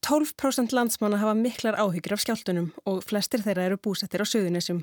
12% 0.04 0.74
landsmanna 0.74 1.16
hafa 1.22 1.32
miklar 1.38 1.78
áhyggjur 1.78 2.18
af 2.18 2.24
skjáltunum 2.26 2.72
og 2.90 2.98
flestir 3.06 3.40
þeirra 3.46 3.70
eru 3.70 3.78
búsettir 3.80 4.20
á 4.20 4.26
söðurnesjum. 4.28 4.82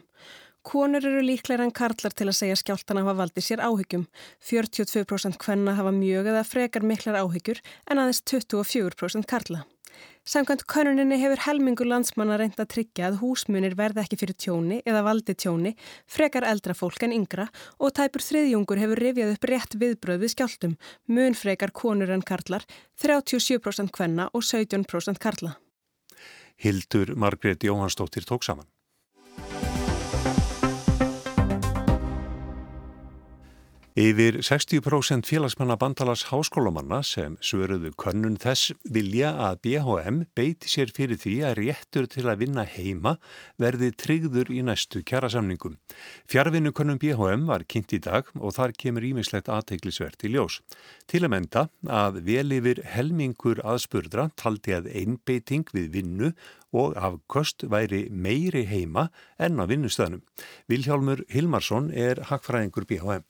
Konur 0.61 1.01
eru 1.01 1.23
líklega 1.25 1.65
en 1.65 1.73
karlar 1.73 2.13
til 2.13 2.27
að 2.29 2.37
segja 2.37 2.55
skjáltana 2.59 3.01
hafa 3.01 3.17
valdið 3.23 3.45
sér 3.47 3.63
áhyggjum. 3.65 4.05
42% 4.45 5.39
hvenna 5.41 5.73
hafa 5.79 5.93
mjög 5.95 6.29
eða 6.29 6.43
frekar 6.45 6.85
miklar 6.85 7.17
áhyggjur 7.23 7.61
en 7.89 8.01
aðeins 8.01 8.21
24% 8.29 9.25
karla. 9.29 9.63
Samkvæmt 10.21 10.67
könuninni 10.69 11.17
hefur 11.17 11.41
helmingur 11.47 11.87
landsmanna 11.89 12.37
reynda 12.37 12.61
að 12.61 12.69
tryggja 12.75 13.07
að 13.09 13.17
húsmunir 13.23 13.73
verði 13.77 14.03
ekki 14.03 14.19
fyrir 14.21 14.37
tjóni 14.37 14.77
eða 14.85 15.01
valdi 15.07 15.33
tjóni, 15.33 15.71
frekar 16.05 16.45
eldra 16.47 16.75
fólk 16.77 17.01
en 17.07 17.15
yngra 17.15 17.47
og 17.81 17.95
tæpur 17.97 18.21
þriðjungur 18.27 18.81
hefur 18.83 19.01
rifjað 19.01 19.33
upp 19.33 19.47
rétt 19.49 19.77
viðbröð 19.81 20.21
við 20.21 20.33
skjáltum, 20.35 20.75
mun 21.09 21.37
frekar 21.37 21.73
konur 21.73 22.13
en 22.13 22.21
karlar, 22.21 22.67
37% 23.01 23.89
kvenna 23.97 24.29
og 24.29 24.45
17% 24.45 25.21
karla. 25.21 25.55
Hildur 26.61 27.15
Margrét 27.17 27.65
Jóhannsdóttir 27.65 28.29
tók 28.29 28.45
saman. 28.45 28.69
Yfir 33.91 34.38
60% 34.39 35.25
félagsmanna 35.27 35.75
bandalas 35.75 36.21
háskólamanna 36.29 37.01
sem 37.03 37.33
svöruðu 37.43 37.89
könnun 38.00 38.38
þess 38.39 38.69
vilja 38.88 39.33
að 39.36 39.57
BHM 39.65 40.19
beiti 40.31 40.69
sér 40.71 40.93
fyrir 40.95 41.19
því 41.19 41.33
að 41.43 41.57
réttur 41.57 42.05
til 42.07 42.24
að 42.31 42.45
vinna 42.45 42.63
heima 42.63 43.17
verði 43.60 43.89
tryggður 43.91 44.48
í 44.55 44.62
næstu 44.63 45.01
kjærasamningum. 45.03 45.75
Fjárvinnu 46.24 46.71
könnun 46.71 47.01
BHM 47.03 47.43
var 47.50 47.65
kynnt 47.67 47.91
í 47.91 48.00
dag 48.00 48.29
og 48.39 48.55
þar 48.55 48.71
kemur 48.79 49.03
ímislegt 49.10 49.51
aðteiklisvert 49.51 50.24
í 50.24 50.31
ljós. 50.38 50.62
Til 51.12 51.25
að 51.25 51.33
menda 51.36 51.65
að 51.83 52.21
vel 52.29 52.48
yfir 52.62 52.79
helmingur 52.93 53.60
aðspurdra 53.60 54.29
taldi 54.39 54.71
að 54.77 54.88
einbeiting 54.88 55.67
við 55.75 55.91
vinnu 55.98 56.31
og 56.71 56.95
afkost 56.95 57.67
væri 57.67 58.05
meiri 58.07 58.63
heima 58.71 59.10
enn 59.36 59.60
á 59.60 59.67
vinnustöðnum. 59.67 60.24
Viljálmur 60.71 61.25
Hilmarsson 61.27 61.91
er 61.91 62.24
hagfræðingur 62.31 62.88
BHM. 62.88 63.27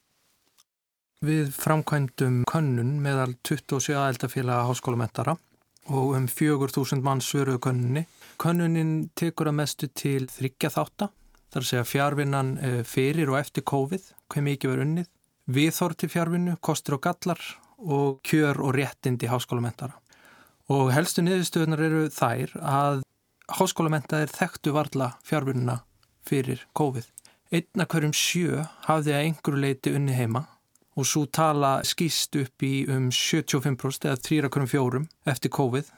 Við 1.21 1.51
framkvæmdum 1.53 2.39
könnun 2.49 2.95
meðal 2.97 3.35
27 3.45 3.93
aðeldafélaga 3.93 4.63
háskólamentara 4.65 5.35
og 5.93 6.15
um 6.17 6.23
4.000 6.25 7.03
mann 7.05 7.19
svöruðu 7.21 7.59
könnunni. 7.61 8.07
Könnunin 8.41 9.11
tekur 9.13 9.51
að 9.51 9.59
mestu 9.59 9.89
til 9.93 10.25
þryggja 10.33 10.71
þátta, 10.73 11.11
þar 11.53 11.67
segja 11.67 11.83
fjárvinnan 11.85 12.49
eh, 12.57 12.79
fyrir 12.81 13.29
og 13.29 13.37
eftir 13.37 13.61
COVID, 13.69 14.07
hvað 14.33 14.45
mikið 14.47 14.71
verið 14.71 14.85
unnið, 14.87 15.11
viðþór 15.57 15.95
til 16.01 16.09
fjárvinnu, 16.09 16.55
kostur 16.57 16.97
og 16.97 17.03
gallar 17.05 17.43
og 17.77 18.17
kjör 18.25 18.57
og 18.65 18.73
réttindi 18.79 19.29
háskólamentara. 19.29 19.93
Og 20.73 20.89
helstu 20.95 21.21
niðurstöðunar 21.21 21.83
eru 21.85 22.07
þær 22.15 22.55
að 22.57 23.03
háskólamentaðir 23.59 24.33
þekktu 24.39 24.73
varla 24.73 25.11
fjárvinnuna 25.21 25.83
fyrir 26.25 26.65
COVID. 26.73 27.05
Einna 27.53 27.85
hverjum 27.85 28.17
sjö 28.17 28.65
hafði 28.87 29.13
að 29.13 29.27
einhverju 29.27 29.63
leiti 29.67 29.93
unni 29.93 30.17
heima 30.17 30.47
og 31.01 31.07
svo 31.09 31.25
tala 31.25 31.79
skýst 31.87 32.37
upp 32.37 32.63
í 32.65 32.83
um 32.91 33.09
75% 33.09 34.05
eða 34.05 34.19
3,4 34.21 35.01
eftir 35.33 35.53
COVID. 35.53 35.89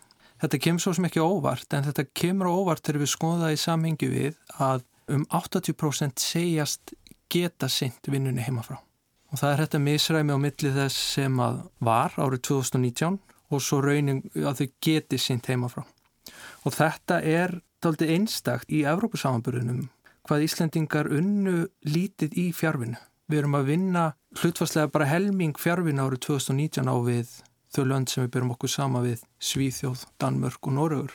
Þetta 0.44 0.60
kemur 0.64 0.84
svo 0.84 0.94
sem 0.96 1.08
ekki 1.08 1.24
óvart 1.24 1.76
en 1.76 1.86
þetta 1.88 2.08
kemur 2.16 2.52
óvart 2.52 2.84
þegar 2.84 3.04
við 3.04 3.12
skoðum 3.14 3.52
í 3.52 3.60
samhengi 3.60 4.10
við 4.12 4.40
að 4.64 4.86
um 5.12 5.26
80% 5.28 6.24
segjast 6.24 6.96
geta 7.32 7.70
sint 7.72 8.08
vinnunni 8.08 8.46
heimafrá. 8.46 8.80
Og 9.34 9.42
það 9.42 9.52
er 9.52 9.62
þetta 9.64 9.84
misræmi 9.84 10.36
á 10.36 10.40
milli 10.40 10.72
þess 10.76 11.06
sem 11.16 11.40
að 11.42 11.62
var 11.84 12.16
árið 12.22 12.44
2019 12.50 13.20
og 13.54 13.64
svo 13.64 13.82
raunin 13.84 14.22
að 14.38 14.62
þau 14.62 14.68
geti 14.88 15.20
sint 15.20 15.50
heimafrá. 15.50 15.84
Og 16.64 16.76
þetta 16.76 17.20
er 17.20 17.58
daldi 17.84 18.12
einstakt 18.16 18.72
í 18.72 18.86
Evrópusamanburðunum 18.88 19.90
hvað 20.24 20.46
Íslandingar 20.46 21.10
unnu 21.12 21.66
lítið 21.84 22.38
í 22.40 22.46
fjárvinu. 22.56 23.00
Við 23.28 23.42
erum 23.42 23.58
að 23.58 23.70
vinna 23.72 24.04
hlutfarslega 24.40 24.92
bara 24.94 25.10
helming 25.10 25.58
fjárvin 25.60 26.02
árið 26.02 26.24
2019 26.28 26.90
á 26.90 26.96
við 27.06 27.36
þau 27.74 27.84
lönd 27.90 28.12
sem 28.12 28.24
við 28.26 28.34
byrjum 28.36 28.54
okkur 28.56 28.72
sama 28.72 29.02
við 29.04 29.24
Svíþjóð, 29.42 30.06
Danmörk 30.22 30.70
og 30.70 30.76
Norröður. 30.78 31.14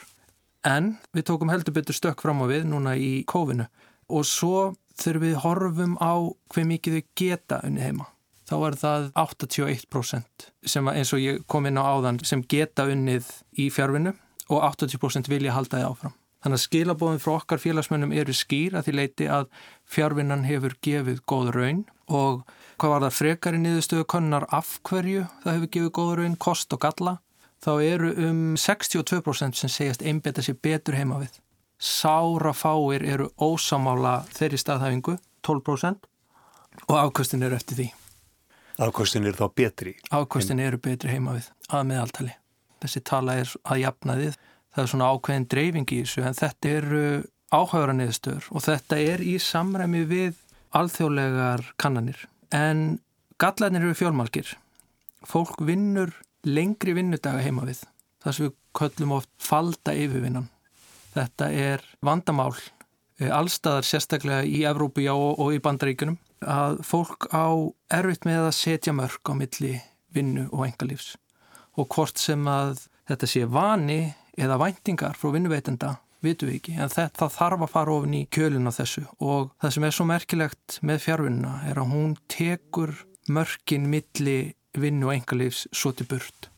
En 0.66 0.96
við 1.14 1.28
tókum 1.30 1.52
heldur 1.52 1.76
betur 1.76 1.96
stökk 1.96 2.22
fram 2.24 2.42
á 2.42 2.46
við 2.50 2.66
núna 2.70 2.96
í 2.98 3.22
kófinu 3.28 3.68
og 4.08 4.26
svo 4.26 4.72
þegar 4.98 5.20
við 5.22 5.40
horfum 5.44 5.98
á 6.02 6.14
hver 6.54 6.66
mikið 6.68 6.98
þau 6.98 7.10
geta 7.20 7.60
unni 7.66 7.84
heima. 7.84 8.08
Þá 8.48 8.56
er 8.56 8.76
það 8.80 9.10
81% 9.20 10.48
sem 10.72 10.88
eins 10.90 11.12
og 11.12 11.20
ég 11.22 11.42
kom 11.46 11.68
inn 11.68 11.78
á 11.78 11.84
áðan 11.84 12.22
sem 12.24 12.42
geta 12.42 12.88
unnið 12.88 13.28
í 13.60 13.68
fjárvinu 13.70 14.14
og 14.48 14.64
80% 14.72 15.28
vilja 15.28 15.54
halda 15.54 15.76
þið 15.76 15.90
áfram. 15.90 16.16
Þannig 16.38 16.58
að 16.60 16.64
skilabóðin 16.64 17.22
frá 17.22 17.32
okkar 17.34 17.58
félagsmönnum 17.62 18.12
eru 18.14 18.34
skýr 18.36 18.76
að 18.78 18.88
því 18.88 18.92
leiti 18.94 19.26
að 19.26 19.48
fjárvinnan 19.90 20.44
hefur 20.46 20.76
gefið 20.86 21.22
góð 21.26 21.50
raun 21.56 21.80
og 22.06 22.44
hvað 22.78 22.92
var 22.92 23.04
það 23.06 23.16
frekar 23.16 23.56
í 23.58 23.62
niðurstöðu 23.64 24.06
konnar 24.12 24.46
af 24.54 24.76
hverju 24.86 25.24
það 25.42 25.56
hefur 25.56 25.72
gefið 25.74 25.90
góð 25.98 26.12
raun, 26.20 26.36
kost 26.38 26.76
og 26.76 26.82
galla, 26.84 27.16
þá 27.58 27.72
eru 27.82 28.12
um 28.28 28.42
62% 28.54 29.58
sem 29.58 29.72
segjast 29.72 30.04
einbeta 30.06 30.44
sér 30.46 30.60
betur 30.62 30.98
heima 30.98 31.18
við. 31.24 31.40
Sára 31.78 32.54
fáir 32.54 33.02
eru 33.06 33.30
ósamála 33.38 34.20
þeirri 34.34 34.58
staðhæfingu, 34.62 35.16
12% 35.46 36.06
og 36.86 36.98
afkvöstin 37.02 37.42
eru 37.46 37.58
eftir 37.58 37.80
því. 37.80 37.88
Afkvöstin 38.78 39.26
eru 39.26 39.38
þá 39.40 39.54
betri? 39.58 39.96
Afkvöstin 40.14 40.62
eru 40.62 40.78
betri 40.78 41.10
heima 41.10 41.34
við, 41.34 41.50
að 41.66 41.88
meðaltali. 41.90 42.34
Þessi 42.78 43.02
tala 43.02 43.34
er 43.42 43.50
að 43.66 43.82
jafna 43.82 44.14
þið 44.20 44.38
það 44.74 44.84
er 44.84 44.90
svona 44.92 45.10
ákveðin 45.12 45.48
dreifing 45.50 45.92
í 45.94 46.00
þessu 46.02 46.24
en 46.28 46.38
þetta 46.38 46.72
eru 46.80 47.02
áhægra 47.54 47.96
niðurstöður 47.96 48.48
og 48.52 48.64
þetta 48.66 49.00
er 49.00 49.24
í 49.24 49.34
samræmi 49.40 50.04
við 50.08 50.40
alþjóðlegar 50.76 51.64
kannanir. 51.80 52.20
En 52.52 53.00
gallanir 53.40 53.86
eru 53.86 53.96
fjólmarkir 53.96 54.54
fólk 55.26 55.60
vinnur 55.64 56.12
lengri 56.46 56.94
vinnudaga 56.96 57.42
heima 57.42 57.66
við 57.66 57.82
þar 58.22 58.34
sem 58.34 58.48
við 58.48 58.56
köllum 58.78 59.14
oft 59.18 59.30
falda 59.42 59.94
yfirvinnan. 59.96 60.48
Þetta 61.14 61.50
er 61.50 61.84
vandamál 62.04 62.52
eh, 63.18 63.30
allstaðar 63.32 63.86
sérstaklega 63.86 64.44
í 64.46 64.62
Evrópu 64.68 65.02
já, 65.02 65.14
og 65.14 65.54
í 65.54 65.62
bandaríkunum 65.62 66.18
að 66.44 66.82
fólk 66.86 67.26
á 67.34 67.50
erfitt 67.90 68.28
með 68.28 68.50
að 68.50 68.58
setja 68.58 68.94
mörg 68.94 69.22
á 69.26 69.32
milli 69.34 69.78
vinnu 70.14 70.46
og 70.52 70.68
engalífs 70.68 71.16
og 71.78 71.88
hvort 71.94 72.18
sem 72.20 72.42
að 72.50 72.86
þetta 73.08 73.28
sé 73.30 73.44
vani 73.50 74.00
eða 74.38 74.60
væntingar 74.62 75.18
frá 75.18 75.32
vinnuveitenda 75.34 75.96
vitum 76.24 76.50
við 76.50 76.58
ekki, 76.58 76.74
en 76.82 76.90
þetta 76.92 77.28
þarf 77.30 77.64
að 77.64 77.72
fara 77.72 77.94
ofin 77.94 78.16
í 78.18 78.24
kjölun 78.34 78.70
á 78.70 78.72
þessu 78.74 79.04
og 79.22 79.52
það 79.62 79.74
sem 79.74 79.86
er 79.86 79.94
svo 79.94 80.06
merkilegt 80.08 80.78
með 80.82 81.04
fjárvinnuna 81.04 81.54
er 81.70 81.78
að 81.78 81.92
hún 81.92 82.16
tekur 82.30 82.94
mörkin 83.30 83.86
milli 83.92 84.38
vinnu 84.78 85.08
og 85.08 85.14
engalífs 85.14 85.66
svo 85.74 85.92
til 85.94 86.08
burt. 86.10 86.50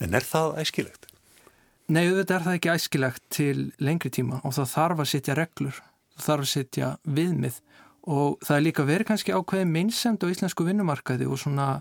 En 0.00 0.16
er 0.16 0.26
það 0.26 0.58
æskilegt? 0.62 1.06
Nei, 1.90 2.06
þetta 2.06 2.36
er 2.36 2.44
það 2.46 2.56
ekki 2.58 2.72
æskilegt 2.72 3.22
til 3.34 3.56
lengri 3.82 4.10
tíma 4.14 4.40
og 4.46 4.54
það 4.56 4.74
þarf 4.74 5.02
að 5.02 5.10
setja 5.12 5.38
reglur, 5.38 5.80
það 6.16 6.26
þarf 6.26 6.46
að 6.46 6.52
setja 6.54 6.90
viðmið 7.18 7.60
og 8.10 8.38
það 8.46 8.56
er 8.56 8.66
líka 8.66 8.86
verið 8.88 9.10
kannski 9.10 9.34
ákveði 9.36 9.70
minnsemt 9.70 10.24
á 10.24 10.30
íslensku 10.30 10.66
vinnumarkaði 10.66 11.28
og 11.28 11.40
svona, 11.42 11.80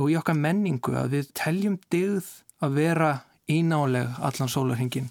og 0.00 0.12
í 0.12 0.18
okkar 0.18 0.36
menningu 0.38 0.94
að 0.96 1.16
við 1.16 1.32
teljum 1.36 1.80
digð 1.92 2.28
að 2.64 2.76
vera 2.78 3.10
ínáleg 3.50 4.18
allan 4.18 4.50
sólarhingin, 4.50 5.10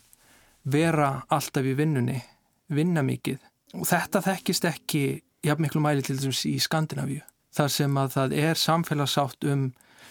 vera 0.63 1.25
alltaf 1.29 1.65
í 1.65 1.75
vinnunni, 1.77 2.19
vinna 2.67 3.03
mikið 3.05 3.39
og 3.75 3.87
þetta 3.89 4.21
þekkist 4.25 4.67
ekki 4.69 5.03
jafn 5.45 5.65
miklu 5.65 5.81
mæli 5.83 6.03
til 6.05 6.17
þess 6.19 6.47
í 6.49 6.57
Skandinavíu 6.63 7.21
þar 7.55 7.71
sem 7.71 7.97
að 7.99 8.13
það 8.15 8.35
er 8.41 8.59
samfélagsátt 8.59 9.47
um, 9.51 9.69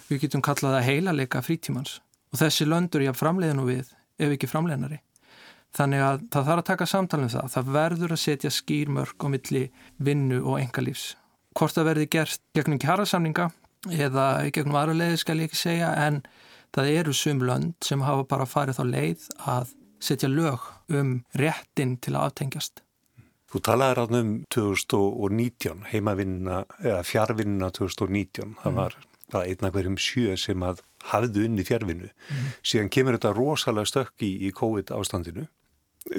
við 0.08 0.26
getum 0.26 0.44
kallað 0.44 0.78
að 0.78 0.86
heilalega 0.88 1.42
frítímans 1.44 1.98
og 2.32 2.40
þessi 2.40 2.66
löndur 2.68 3.04
ég 3.04 3.16
framleiðin 3.18 3.62
og 3.62 3.68
við 3.70 3.90
ef 4.18 4.32
ekki 4.34 4.50
framleiðinari. 4.50 5.00
Þannig 5.74 6.04
að 6.06 6.20
það 6.30 6.48
þarf 6.48 6.62
að 6.62 6.68
taka 6.68 6.86
samtalið 6.86 7.26
um 7.26 7.32
það. 7.32 7.52
Það 7.54 7.70
verður 7.74 8.14
að 8.14 8.22
setja 8.22 8.50
skýrmörk 8.54 9.26
á 9.26 9.28
milli 9.32 9.62
vinnu 10.06 10.38
og 10.44 10.60
engalífs. 10.60 11.06
Hvort 11.54 11.74
það 11.74 11.88
verði 11.90 12.08
gert 12.14 12.42
gegnum 12.54 12.80
kjærasamninga 12.82 13.48
eða 13.90 14.26
gegnum 14.54 14.78
aðra 14.78 14.94
leiði 15.00 15.20
skal 15.22 15.38
ég 15.40 15.50
ekki 15.50 15.60
segja 15.60 15.90
en 16.06 16.22
það 16.74 16.92
eru 16.98 17.14
sum 17.16 17.42
lönd 17.46 17.74
sem 17.84 18.02
hafa 18.04 18.26
bara 18.28 18.48
farið 18.48 18.80
þá 18.80 18.84
leið 18.90 19.28
að 19.54 19.74
setja 20.04 20.28
lög 20.28 20.66
um 20.92 21.16
réttin 21.38 21.96
til 22.02 22.16
að 22.16 22.30
aftengjast. 22.30 22.82
Þú 23.54 23.60
talaði 23.62 23.96
ráðn 24.00 24.18
um 24.18 24.30
2019, 24.50 25.84
heimavinnina 25.92 26.64
eða 26.82 27.02
fjárvinnina 27.06 27.70
2019, 27.76 28.56
það 28.62 28.72
mm. 28.72 28.80
var 28.80 28.96
það 29.30 29.50
einna 29.50 29.70
hverjum 29.74 29.98
sjö 30.00 30.34
sem 30.40 30.64
að 30.66 30.82
hafðu 31.12 31.44
unni 31.48 31.66
fjárvinnu. 31.66 32.10
Mm. 32.10 32.48
Síðan 32.66 32.90
kemur 32.96 33.18
þetta 33.18 33.34
rosalega 33.36 33.90
stökk 33.90 34.26
í, 34.26 34.32
í 34.48 34.50
COVID 34.54 34.90
ástandinu. 34.96 35.46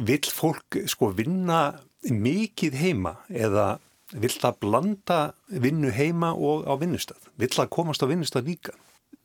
Vill 0.08 0.24
fólk 0.32 0.80
sko 0.90 1.12
vinna 1.14 1.60
mikið 2.08 2.80
heima 2.80 3.18
eða 3.30 3.76
vill 4.14 4.34
það 4.34 4.60
blanda 4.62 5.20
vinnu 5.50 5.92
heima 5.94 6.32
og 6.34 6.66
á 6.70 6.74
vinnustad? 6.80 7.20
Vill 7.42 7.52
það 7.54 7.72
komast 7.74 8.06
á 8.06 8.10
vinnustad 8.10 8.48
líka? 8.48 8.76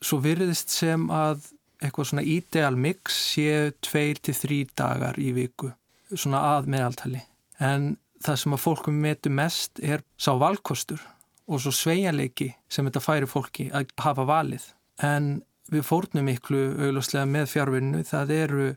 Svo 0.04 0.20
virðist 0.24 0.72
sem 0.72 1.08
að 1.12 1.50
eitthvað 1.80 2.10
svona 2.10 2.26
ideal 2.26 2.76
mix 2.76 3.16
séu 3.34 3.70
tveir 3.84 4.20
til 4.20 4.36
þrý 4.36 4.60
dagar 4.76 5.20
í 5.20 5.32
viku 5.36 5.72
svona 6.10 6.42
að 6.56 6.70
meðaltali 6.74 7.22
en 7.60 7.94
það 8.20 8.42
sem 8.42 8.56
að 8.56 8.64
fólkum 8.64 9.00
metu 9.00 9.32
mest 9.32 9.80
er 9.80 10.04
sá 10.20 10.32
valkostur 10.40 11.00
og 11.50 11.62
svo 11.62 11.72
sveianleiki 11.74 12.50
sem 12.68 12.86
þetta 12.86 13.04
færi 13.04 13.28
fólki 13.30 13.70
að 13.72 13.94
hafa 14.00 14.26
valið 14.28 14.66
en 15.06 15.32
við 15.70 15.86
fórnum 15.86 16.26
miklu 16.26 16.62
augljóslega 16.76 17.26
með 17.30 17.52
fjárvinnu 17.54 18.04
það 18.06 18.34
eru 18.36 18.70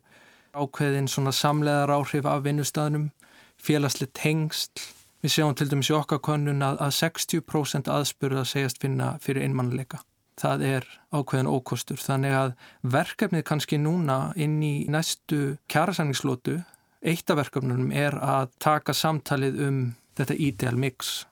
ákveðin 0.54 1.10
svona 1.10 1.34
samleðar 1.34 1.94
áhrif 1.98 2.28
af 2.30 2.44
vinnustæðnum, 2.46 3.10
félagsleitt 3.58 4.22
hengst. 4.24 4.84
Við 5.24 5.36
sjáum 5.38 5.56
til 5.58 5.70
dæmis 5.72 5.90
í 5.90 5.96
okkar 5.98 6.22
konun 6.24 6.62
að, 6.66 6.80
að 6.84 6.98
60% 7.00 7.90
aðspurða 7.92 8.44
segjast 8.48 8.82
finna 8.84 9.16
fyrir 9.24 9.48
einmannleika. 9.48 10.04
Það 10.40 10.64
er 10.68 10.88
ákveðin 11.14 11.50
ókostur. 11.52 12.00
Þannig 12.02 12.38
að 12.38 12.54
verkefnið 12.96 13.44
kannski 13.48 13.80
núna 13.82 14.18
inn 14.36 14.58
í 14.66 14.86
næstu 14.92 15.58
kjærasanningslótu, 15.72 16.62
eitt 17.04 17.30
af 17.30 17.42
verkefnunum 17.42 17.92
er 17.92 18.18
að 18.18 18.50
taka 18.64 18.96
samtalið 18.98 19.62
um 19.68 19.84
þetta 20.18 20.40
ideal 20.40 20.80
mix. 20.80 21.24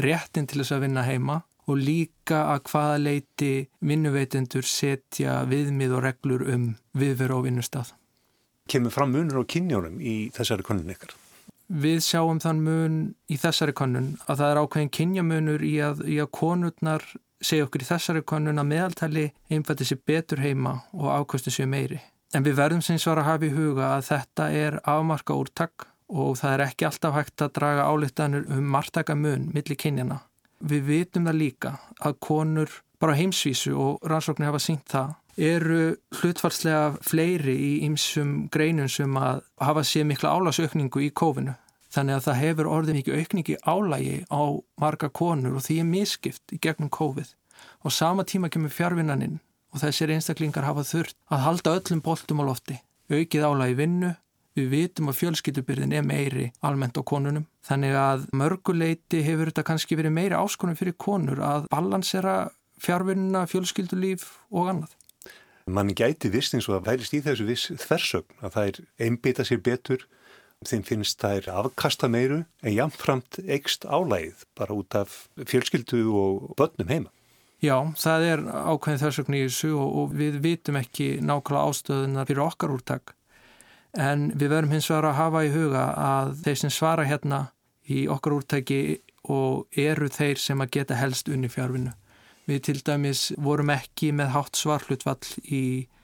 Réttin 0.00 0.48
til 0.48 0.62
þess 0.62 0.76
að 0.76 0.86
vinna 0.86 1.04
heima 1.06 1.40
og 1.66 1.80
líka 1.82 2.44
að 2.52 2.64
hvaða 2.70 2.98
leiti 3.02 3.52
vinnuveitendur 3.82 4.66
setja 4.68 5.40
viðmið 5.50 5.96
og 5.98 6.04
reglur 6.04 6.46
um 6.52 6.66
viðveru 6.96 7.40
á 7.42 7.46
vinnustaf. 7.48 7.94
Kemur 8.70 8.94
fram 8.94 9.12
munur 9.14 9.42
á 9.42 9.50
kynjónum 9.50 10.00
í 10.02 10.16
þessari 10.34 10.66
konun 10.66 10.90
ykkar? 10.94 11.14
Við 11.66 12.02
sjáum 12.06 12.38
þann 12.38 12.62
mun 12.62 12.98
í 13.26 13.36
þessari 13.42 13.74
konun 13.74 14.12
að 14.30 14.38
það 14.40 14.50
er 14.50 14.60
ákveðin 14.62 14.92
kynjamunur 14.94 15.64
í 15.66 15.72
að, 15.82 16.04
í 16.06 16.18
að 16.22 16.30
konurnar 16.38 17.02
segja 17.42 17.66
okkur 17.66 17.82
í 17.82 17.88
þessari 17.88 18.22
konun 18.22 18.62
að 18.62 18.68
meðaltali 18.70 19.24
einfatti 19.50 19.86
sér 19.88 19.98
betur 20.06 20.42
heima 20.44 20.76
og 20.94 21.10
ákvöstu 21.10 21.50
sér 21.50 21.66
meiri. 21.70 21.98
En 22.34 22.46
við 22.46 22.56
verðum 22.60 22.84
sem 22.84 22.98
svara 23.02 23.24
að 23.24 23.30
hafa 23.32 23.48
í 23.48 23.54
huga 23.56 23.90
að 23.96 24.06
þetta 24.12 24.48
er 24.54 24.78
afmarka 24.86 25.34
úrtak 25.34 25.88
og 26.06 26.38
það 26.38 26.54
er 26.54 26.64
ekki 26.68 26.86
alltaf 26.86 27.18
hægt 27.18 27.42
að 27.42 27.54
draga 27.58 27.90
álittanur 27.90 28.46
um 28.54 28.70
margtaka 28.70 29.18
mun 29.18 29.50
millir 29.54 29.78
kynjana. 29.78 30.20
Við 30.62 30.86
vitum 30.86 31.26
það 31.26 31.40
líka 31.40 31.72
að 31.98 32.18
konur 32.22 32.70
bara 33.02 33.16
heimsvísu 33.18 33.74
og 33.76 34.04
rannsóknir 34.08 34.50
hafa 34.50 34.62
sínt 34.62 34.86
það 34.90 35.14
eru 35.36 35.96
hlutfarslega 36.16 36.96
fleiri 37.04 37.54
í 37.54 37.72
ymsum 37.84 38.46
greinum 38.52 38.88
sem 38.88 39.16
að 39.20 39.42
hafa 39.60 39.84
séð 39.84 40.08
mikla 40.10 40.32
álasaukningu 40.32 41.02
í 41.04 41.12
kófinu. 41.12 41.54
Þannig 41.92 42.16
að 42.16 42.24
það 42.26 42.40
hefur 42.42 42.70
orðið 42.72 42.98
mikið 42.98 43.18
aukningi 43.20 43.56
álægi 43.62 44.16
á 44.32 44.42
marga 44.80 45.10
konur 45.12 45.58
og 45.58 45.64
því 45.64 45.78
er 45.80 45.90
miskipt 45.90 46.56
í 46.56 46.60
gegnum 46.60 46.92
kófið. 46.92 47.34
Og 47.84 47.92
sama 47.92 48.24
tíma 48.24 48.50
kemur 48.52 48.72
fjárvinnaninn 48.72 49.38
og 49.72 49.82
þessir 49.84 50.12
einstaklingar 50.16 50.66
hafa 50.66 50.84
þurft 50.88 51.16
að 51.28 51.44
halda 51.44 51.76
öllum 51.78 52.02
boltum 52.04 52.40
á 52.40 52.44
lofti. 52.48 52.80
Aukið 53.12 53.44
álægi 53.46 53.76
vinnu, 53.78 54.16
Við 54.56 54.70
vitum 54.72 55.10
að 55.10 55.18
fjölskyldubyrðin 55.18 55.92
er 55.92 56.04
meiri 56.06 56.46
almennt 56.64 56.96
á 56.96 57.04
konunum. 57.04 57.44
Þannig 57.66 57.96
að 58.00 58.22
mörguleiti 58.40 59.20
hefur 59.26 59.50
þetta 59.50 59.64
kannski 59.68 59.98
verið 60.00 60.14
meiri 60.16 60.38
áskonum 60.38 60.78
fyrir 60.78 60.96
konur 60.96 61.42
að 61.44 61.66
balansera 61.68 62.36
fjárvinnuna, 62.82 63.46
fjölskyldulíf 63.50 64.28
og 64.50 64.70
annað. 64.72 64.92
Man 65.66 65.90
gæti 65.98 66.30
vist 66.30 66.54
eins 66.54 66.68
og 66.70 66.78
að 66.78 66.92
vælist 66.92 67.16
í 67.16 67.22
þessu 67.24 67.48
viss 67.48 67.72
þversögn 67.82 68.44
að 68.44 68.54
það 68.54 68.68
er 68.68 68.78
einbita 69.06 69.46
sér 69.46 69.62
betur, 69.66 70.06
þeim 70.66 70.84
finnst 70.86 71.20
það 71.20 71.40
er 71.40 71.50
afkasta 71.64 72.08
meiru 72.08 72.44
en 72.62 72.74
jámframt 72.74 73.40
ekst 73.42 73.84
álægið 73.84 74.46
bara 74.56 74.76
út 74.78 74.94
af 74.94 75.26
fjölskyldu 75.36 76.06
og 76.14 76.54
börnum 76.58 76.92
heima. 76.92 77.10
Já, 77.64 77.76
það 77.96 78.24
er 78.30 78.42
ákveðin 78.46 79.00
þversögn 79.00 79.36
í 79.36 79.44
þessu 79.46 79.72
og, 79.74 79.92
og 80.00 80.16
við 80.16 80.40
vitum 80.44 80.78
ekki 80.78 81.16
nákvæmlega 81.24 81.70
ástöðuna 81.72 82.26
fyrir 82.28 82.44
okkar 82.46 82.74
úrtak 82.76 83.16
en 83.96 84.30
við 84.36 84.52
verum 84.52 84.72
hins 84.74 84.88
vegar 84.90 85.10
að 85.10 85.18
hafa 85.20 85.44
í 85.46 85.52
huga 85.54 85.84
að 85.98 86.32
þeir 86.44 86.58
sem 86.62 86.72
svara 86.72 87.06
hérna 87.08 87.40
í 87.88 88.06
okkar 88.12 88.36
úrtæki 88.36 88.80
og 89.32 89.78
eru 89.78 90.08
þeir 90.12 90.40
sem 90.40 90.60
að 90.62 90.72
geta 90.78 90.98
helst 90.98 91.30
unni 91.32 91.48
fjárvinnu. 91.50 91.94
Við 92.46 92.62
til 92.68 92.80
dæmis 92.86 93.28
vorum 93.42 93.72
ekki 93.74 94.12
með 94.14 94.32
hátt 94.36 94.58
svarhlutvall 94.58 95.32
í 95.50 95.62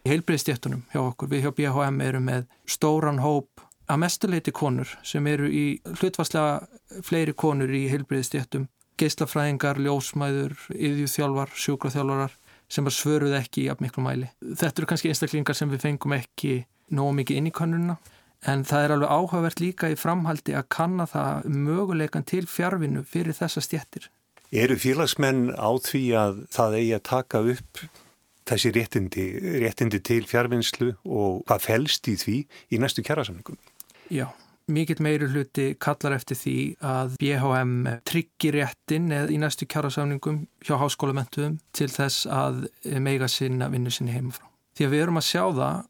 heilbreyðstjéttunum 0.08 0.82
hjá 0.90 1.00
okkur. 1.04 1.30
Við 1.30 1.44
hjá 1.44 1.52
BHM 1.58 2.00
eru 2.02 2.22
með 2.22 2.48
stóran 2.66 3.22
hóp 3.22 3.62
að 3.86 4.00
mestuleiti 4.02 4.54
konur 4.54 4.90
sem 5.06 5.26
eru 5.30 5.50
í 5.50 5.66
hlutvarslega 6.00 7.02
fleiri 7.06 7.34
konur 7.38 7.70
í 7.70 7.84
heilbreyðstjéttum, 7.92 8.66
geislafræðingar, 8.98 9.78
ljósmæður, 9.82 10.56
yðjúþjálfar, 10.74 11.52
sjúkraþjálfarar 11.64 12.34
sem 12.72 12.88
var 12.88 12.96
svöruð 12.96 13.36
ekki 13.38 13.66
í 13.66 13.70
afmiklu 13.72 14.02
mæli. 14.04 14.30
Þetta 14.42 14.82
eru 14.82 14.90
kannski 14.90 15.12
einstaklingar 15.12 15.58
sem 15.58 15.70
við 15.70 15.86
fengum 15.86 16.16
ekki 16.16 16.62
nógu 16.92 17.14
mikið 17.20 17.38
inn 17.38 17.50
í 17.50 17.54
kannununa 17.54 17.98
en 18.48 18.64
það 18.66 18.84
er 18.84 18.94
alveg 18.96 19.12
áhugavert 19.14 19.62
líka 19.62 19.90
í 19.92 19.98
framhaldi 19.98 20.56
að 20.58 20.68
kanna 20.72 21.06
það 21.06 21.46
möguleikan 21.54 22.26
til 22.26 22.42
fjárvinu 22.50 23.04
fyrir 23.06 23.36
þessa 23.38 23.62
stjettir. 23.62 24.08
Eru 24.52 24.76
félagsmenn 24.76 25.46
á 25.56 25.70
því 25.80 26.02
að 26.12 26.40
það 26.52 26.74
eigi 26.76 26.94
að 26.98 27.04
taka 27.08 27.40
upp 27.54 27.82
þessi 28.48 28.72
réttindi, 28.76 29.26
réttindi 29.62 30.00
til 30.04 30.26
fjárvinnslu 30.28 30.90
og 31.08 31.42
hvað 31.48 31.64
fælst 31.64 32.10
í 32.12 32.16
því 32.20 32.34
í 32.68 32.80
næstu 32.82 33.04
kjærasamningum? 33.06 33.56
Já, 34.12 34.26
mikill 34.68 35.00
meiri 35.00 35.30
hluti 35.30 35.70
kallar 35.80 36.18
eftir 36.18 36.36
því 36.36 36.56
að 36.84 37.16
BHM 37.22 37.74
tryggir 38.08 38.58
réttin 38.58 39.08
eða 39.14 39.32
í 39.32 39.38
næstu 39.40 39.68
kjærasamningum 39.72 40.42
hjá 40.66 40.76
háskólamentuðum 40.82 41.56
til 41.72 41.88
þess 41.94 42.26
að 42.28 42.66
meiga 43.00 43.30
sinna 43.32 43.70
vinnu 43.72 43.94
sinni 43.94 44.12
heimafrá. 44.12 44.50
Því 44.76 44.84
að 44.88 44.94
við 44.94 45.06
erum 45.06 45.20
að 45.20 45.28
sjá 45.30 45.44
það 45.48 45.80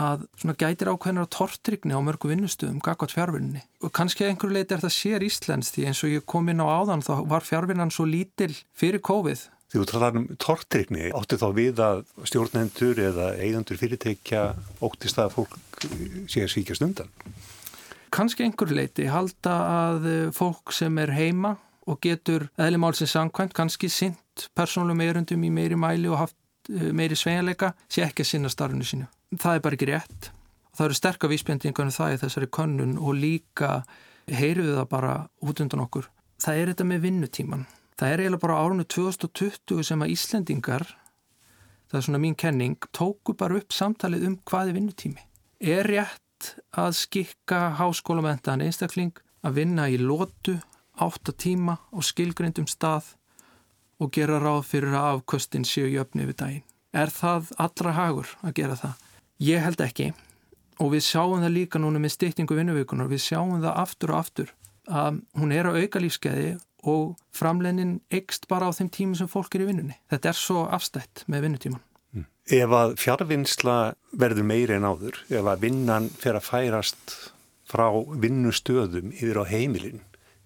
að 0.00 0.24
svona 0.40 0.56
gætir 0.58 0.90
ákveðnar 0.90 1.28
tortrygni 1.30 1.94
á 1.94 2.02
mörgu 2.02 2.30
vinnustöðum 2.32 2.80
gagvat 2.82 3.14
fjárvinni 3.14 3.62
og 3.84 3.92
kannski 3.94 4.26
einhverju 4.26 4.56
leiti 4.56 4.74
er 4.74 4.82
það 4.82 4.94
sér 4.96 5.26
Íslands 5.26 5.70
því 5.74 5.86
eins 5.88 6.02
og 6.02 6.14
ég 6.16 6.24
kom 6.26 6.48
inn 6.50 6.62
á 6.62 6.66
áðan 6.66 7.04
þá 7.06 7.14
var 7.30 7.46
fjárvinnan 7.46 7.94
svo 7.94 8.06
lítil 8.08 8.50
fyrir 8.74 9.02
COVID. 9.04 9.44
Því 9.70 9.80
þú 9.80 9.86
talar 9.90 10.18
um 10.18 10.26
tortrygni 10.42 11.12
átti 11.14 11.38
þá 11.38 11.46
við 11.54 11.82
að 11.82 12.02
stjórnendur 12.26 13.02
eða 13.06 13.30
eigandur 13.38 13.78
fyrirteikja 13.78 14.44
óttist 14.82 15.18
að 15.22 15.36
fólk 15.38 15.58
sé 16.30 16.42
að 16.42 16.52
svíkjast 16.56 16.86
undan? 16.86 17.10
Kannski 18.14 18.46
einhverju 18.46 18.78
leiti 18.78 19.08
halda 19.10 19.54
að 19.90 20.10
fólk 20.34 20.74
sem 20.74 20.98
er 21.02 21.14
heima 21.14 21.56
og 21.90 22.00
getur 22.02 22.48
eðlimálsins 22.58 23.14
samkvæmt 23.14 23.54
kannski 23.54 23.90
sint 23.92 24.48
persónlum 24.56 25.02
erundum 25.04 25.42
í 25.46 25.50
meiri 25.52 25.78
mæli 25.78 26.08
og 26.10 26.22
haft 26.22 26.38
eh, 26.72 26.90
meiri 26.96 27.18
sveinleika 27.18 27.74
sé 27.88 28.06
ekki 28.06 28.24
að 28.24 28.30
sinna 28.30 28.52
starfinu 28.52 28.86
sínu 28.88 29.10
það 29.40 29.58
er 29.58 29.62
bara 29.64 29.78
ekki 29.78 29.90
rétt. 29.90 30.30
Það 30.74 30.88
eru 30.88 30.98
sterkar 30.98 31.30
vísbendingunum 31.30 31.94
það 31.94 32.16
í 32.16 32.20
þessari 32.24 32.50
könnun 32.56 32.98
og 32.98 33.14
líka 33.18 33.70
heyruðu 34.30 34.74
það 34.80 34.90
bara 34.90 35.14
út 35.44 35.62
undan 35.62 35.84
okkur. 35.84 36.08
Það 36.42 36.60
er 36.60 36.70
þetta 36.72 36.86
með 36.88 37.04
vinnutíman. 37.04 37.66
Það 37.94 38.10
er 38.10 38.22
eiginlega 38.24 38.42
bara 38.42 38.58
árunni 38.58 38.84
2020 38.90 39.86
sem 39.86 40.02
að 40.02 40.12
Íslendingar, 40.16 40.84
það 41.86 41.98
er 42.00 42.06
svona 42.08 42.22
mín 42.24 42.34
kenning, 42.34 42.88
tóku 42.90 43.36
bara 43.38 43.60
upp 43.60 43.74
samtalið 43.74 44.26
um 44.26 44.36
hvað 44.50 44.72
er 44.72 44.78
vinnutími. 44.80 45.26
Er 45.62 45.86
rétt 45.86 46.50
að 46.74 46.96
skikka 46.98 47.60
háskólamentaðan 47.78 48.66
einstakling 48.66 49.14
að 49.46 49.60
vinna 49.60 49.86
í 49.86 50.00
lótu, 50.00 50.58
átta 50.98 51.32
tíma 51.38 51.78
og 51.94 52.06
skilgrindum 52.06 52.66
stað 52.70 53.14
og 54.02 54.10
gera 54.14 54.42
ráð 54.42 54.64
fyrir 54.72 54.98
að 54.98 55.20
afkvöstin 55.20 55.66
séu 55.68 55.86
jöfni 55.92 56.26
við 56.26 56.40
daginn? 56.42 56.66
Er 56.94 57.14
það 57.14 57.54
allra 57.62 57.94
hagur 57.94 58.34
að 58.42 58.58
gera 58.58 58.78
það? 58.78 59.03
Ég 59.42 59.62
held 59.62 59.80
ekki 59.82 60.12
og 60.82 60.92
við 60.94 61.04
sjáum 61.06 61.42
það 61.42 61.54
líka 61.54 61.80
núna 61.82 62.00
með 62.02 62.14
styrtingu 62.16 62.56
vinnuvíkunar, 62.58 63.10
við 63.10 63.22
sjáum 63.28 63.60
það 63.62 63.80
aftur 63.82 64.12
og 64.14 64.20
aftur 64.20 64.54
að 64.90 65.20
hún 65.38 65.52
er 65.54 65.68
á 65.70 65.72
auka 65.74 66.02
lífskeiði 66.02 66.54
og 66.84 67.14
framleinin 67.34 67.96
eikst 68.12 68.48
bara 68.50 68.68
á 68.68 68.76
þeim 68.76 68.90
tímum 68.92 69.18
sem 69.18 69.30
fólk 69.30 69.54
er 69.56 69.64
í 69.64 69.68
vinnunni. 69.70 69.96
Þetta 70.12 70.30
er 70.30 70.38
svo 70.38 70.64
afstætt 70.68 71.24
með 71.30 71.46
vinnutíman. 71.46 71.82
Mm. 72.12 72.26
Ef 72.58 72.74
að 72.78 72.96
fjárvinnsla 73.00 73.76
verður 74.12 74.48
meiri 74.50 74.76
en 74.76 74.88
áður, 74.88 75.22
ef 75.32 75.48
að 75.48 75.64
vinnan 75.64 76.10
fer 76.20 76.36
að 76.36 76.48
færast 76.50 77.16
frá 77.70 77.88
vinnustöðum 78.20 79.14
yfir 79.16 79.40
á 79.40 79.44
heimilin, 79.48 80.04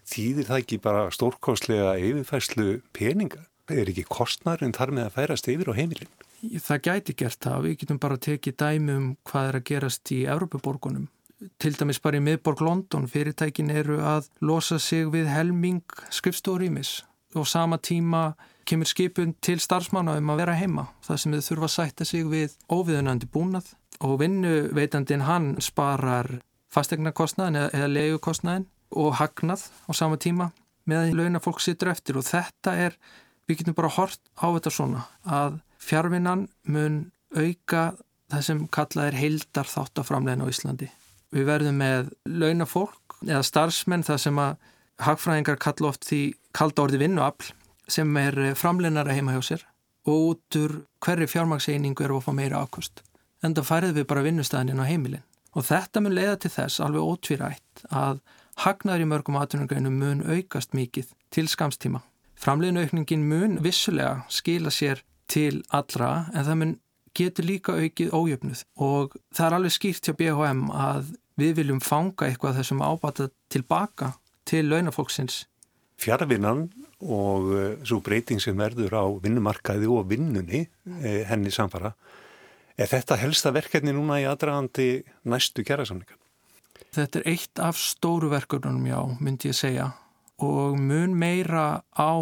þýðir 0.09 0.48
það 0.48 0.62
ekki 0.62 0.81
bara 0.85 1.09
stórkostlega 1.12 1.98
yfirfæslu 1.98 2.79
peninga? 2.96 3.42
Er 3.68 3.90
ekki 3.90 4.07
kostnar 4.09 4.62
en 4.64 4.72
þar 4.72 4.94
með 4.94 5.09
að 5.09 5.16
færast 5.18 5.51
yfir 5.51 5.74
á 5.74 5.79
heimilin? 5.81 6.12
Það 6.38 6.83
gæti 6.87 7.14
gert 7.18 7.40
það. 7.42 7.62
Við 7.66 7.79
getum 7.83 8.01
bara 8.03 8.18
tekið 8.22 8.57
dæmi 8.62 8.94
um 8.94 9.07
hvað 9.27 9.48
er 9.48 9.59
að 9.59 9.66
gerast 9.70 10.12
í 10.14 10.20
Európaborgunum. 10.31 11.09
Til 11.59 11.72
dæmis 11.74 12.01
bara 12.03 12.18
í 12.18 12.22
miðborg 12.22 12.62
London 12.66 13.07
fyrirtækin 13.11 13.70
eru 13.70 14.01
að 14.03 14.31
losa 14.42 14.79
sig 14.83 15.07
við 15.12 15.29
helming 15.31 15.83
skrifstórimis 16.11 17.03
og 17.38 17.46
sama 17.46 17.79
tíma 17.79 18.33
kemur 18.68 18.88
skipun 18.88 19.35
til 19.44 19.61
starfsmanna 19.62 20.16
um 20.18 20.33
að 20.33 20.42
vera 20.42 20.57
heima. 20.59 20.88
Það 21.07 21.20
sem 21.22 21.37
þau 21.37 21.46
þurfa 21.48 21.68
að 21.68 21.74
sætta 21.74 22.09
sig 22.09 22.27
við 22.27 22.57
óviðunandi 22.70 23.31
búnað 23.31 23.70
og 24.05 24.18
vinnuveitandin 24.22 25.27
hann 25.27 25.55
sparar 25.62 26.38
fastegnarkostnaðin 26.74 27.62
eða, 27.66 27.88
leiðukostnaðin 27.90 28.66
og 28.98 29.16
hagnað 29.20 29.68
á 29.88 29.90
sama 29.96 30.18
tíma 30.20 30.51
meðan 30.88 31.16
launa 31.16 31.40
fólk 31.42 31.62
sittur 31.62 31.92
eftir 31.92 32.18
og 32.20 32.27
þetta 32.29 32.74
er, 32.87 32.98
við 33.48 33.62
getum 33.62 33.77
bara 33.77 33.92
hort 33.92 34.20
á 34.38 34.46
þetta 34.48 34.72
svona 34.72 35.07
að 35.24 35.59
Fjárvinnan 35.78 36.48
mun 36.66 37.00
auka 37.36 37.92
það 38.28 38.44
sem 38.44 38.64
kallað 38.74 39.10
er 39.10 39.18
heildar 39.18 39.70
þáttaframlegin 39.70 40.44
á 40.44 40.50
Íslandi. 40.50 40.88
Við 41.34 41.48
verðum 41.48 41.80
með 41.80 42.10
launafólk 42.28 43.18
eða 43.26 43.44
starfsmenn 43.46 44.06
það 44.06 44.20
sem 44.24 44.40
að 44.42 44.56
hagfræðingar 45.04 45.60
kalla 45.62 45.92
oft 45.92 46.06
því 46.08 46.20
kalda 46.56 46.84
orði 46.84 47.02
vinnuafl 47.04 47.52
sem 47.88 48.16
er 48.20 48.38
framleginara 48.58 49.14
heima 49.16 49.36
hjá 49.36 49.42
sér 49.52 49.64
og 50.08 50.32
út 50.32 50.58
úr 50.58 50.74
hverju 51.04 51.28
fjármagseiningu 51.28 52.04
eru 52.04 52.18
að 52.18 52.26
fá 52.28 52.32
meira 52.36 52.62
ákvöst. 52.64 53.02
En 53.44 53.54
það 53.54 53.68
færið 53.68 53.98
við 54.00 54.06
bara 54.10 54.24
vinnustæðin 54.24 54.72
inn 54.72 54.82
á 54.82 54.86
heimilin. 54.88 55.24
Og 55.56 55.64
þetta 55.68 56.02
mun 56.02 56.14
leiða 56.16 56.36
til 56.42 56.52
þess 56.52 56.82
alveg 56.84 57.04
ótvírætt 57.12 57.84
að 57.94 58.20
hagnaður 58.64 59.04
í 59.04 59.08
mörgum 59.12 59.38
atvinningarinu 59.38 59.92
mun 59.94 60.24
aukast 60.26 60.74
mikið 60.76 61.12
til 61.34 61.46
skamstíma. 61.50 62.02
Framleiðinaukningin 62.38 63.24
mun 63.28 63.58
vissulega 63.62 64.24
skila 64.32 64.72
sér 64.74 65.02
til 65.30 65.62
allra 65.74 66.28
en 66.32 66.46
það 66.46 66.60
mun 66.60 66.74
getur 67.18 67.46
líka 67.48 67.74
aukið 67.78 68.14
ójöfnuð 68.14 68.64
og 68.84 69.16
það 69.34 69.46
er 69.46 69.56
alveg 69.58 69.74
skýrt 69.74 70.08
hjá 70.08 70.16
BHM 70.18 70.68
að 70.70 71.14
við 71.38 71.54
viljum 71.60 71.80
fanga 71.84 72.28
eitthvað 72.28 72.60
þessum 72.60 72.82
ábata 72.82 73.28
tilbaka 73.52 74.12
til 74.48 74.66
launafólksins. 74.70 75.44
Fjárvinnan 75.98 76.68
og 76.98 77.50
uh, 77.52 77.66
svo 77.86 78.00
breyting 78.02 78.42
sem 78.42 78.58
verður 78.58 78.96
á 78.98 79.04
vinnumarkaði 79.22 79.86
og 79.90 80.08
vinnunni 80.10 80.64
eh, 80.66 81.22
henni 81.28 81.52
samfara 81.54 81.92
Er 82.78 82.86
þetta 82.86 83.16
helsta 83.18 83.50
verkefni 83.50 83.90
núna 83.90 84.20
í 84.22 84.26
aðdragandi 84.30 85.02
næstu 85.26 85.64
kjærasamninga? 85.66 86.14
Þetta 86.94 87.18
er 87.18 87.32
eitt 87.32 87.62
af 87.62 87.78
stóru 87.82 88.30
verkefnunum, 88.30 88.84
já, 88.86 89.00
myndi 89.18 89.50
ég 89.50 89.58
segja 89.58 89.88
og 90.38 90.78
mun 90.78 91.16
meira 91.18 91.82
á 91.98 92.12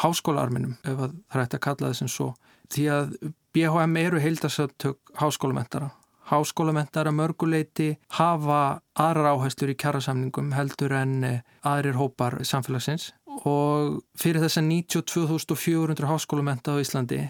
háskólaarminum, 0.00 0.76
ef 0.84 0.98
það 0.98 1.10
er 1.12 1.40
hægt 1.42 1.56
að 1.56 1.64
kalla 1.66 1.90
þessum 1.92 2.12
svo. 2.12 2.28
Því 2.72 2.84
að 2.88 3.16
BHM 3.52 3.98
eru 4.00 4.20
heildarsöntök 4.22 5.12
háskólamentara. 5.20 5.90
Háskólamentara 6.32 7.12
mörguleiti 7.12 7.90
hafa 8.16 8.80
aðrar 8.96 9.34
áherslur 9.34 9.74
í 9.74 9.76
kjærasamningum 9.76 10.54
heldur 10.56 10.94
en 10.96 11.16
eh, 11.26 11.42
aðrir 11.66 11.98
hópar 11.98 12.38
samfélagsins 12.46 13.10
og 13.48 13.98
fyrir 14.16 14.40
þess 14.44 14.60
að 14.60 14.70
92.400 14.70 16.08
háskólamenta 16.08 16.72
á 16.72 16.80
Íslandi 16.80 17.20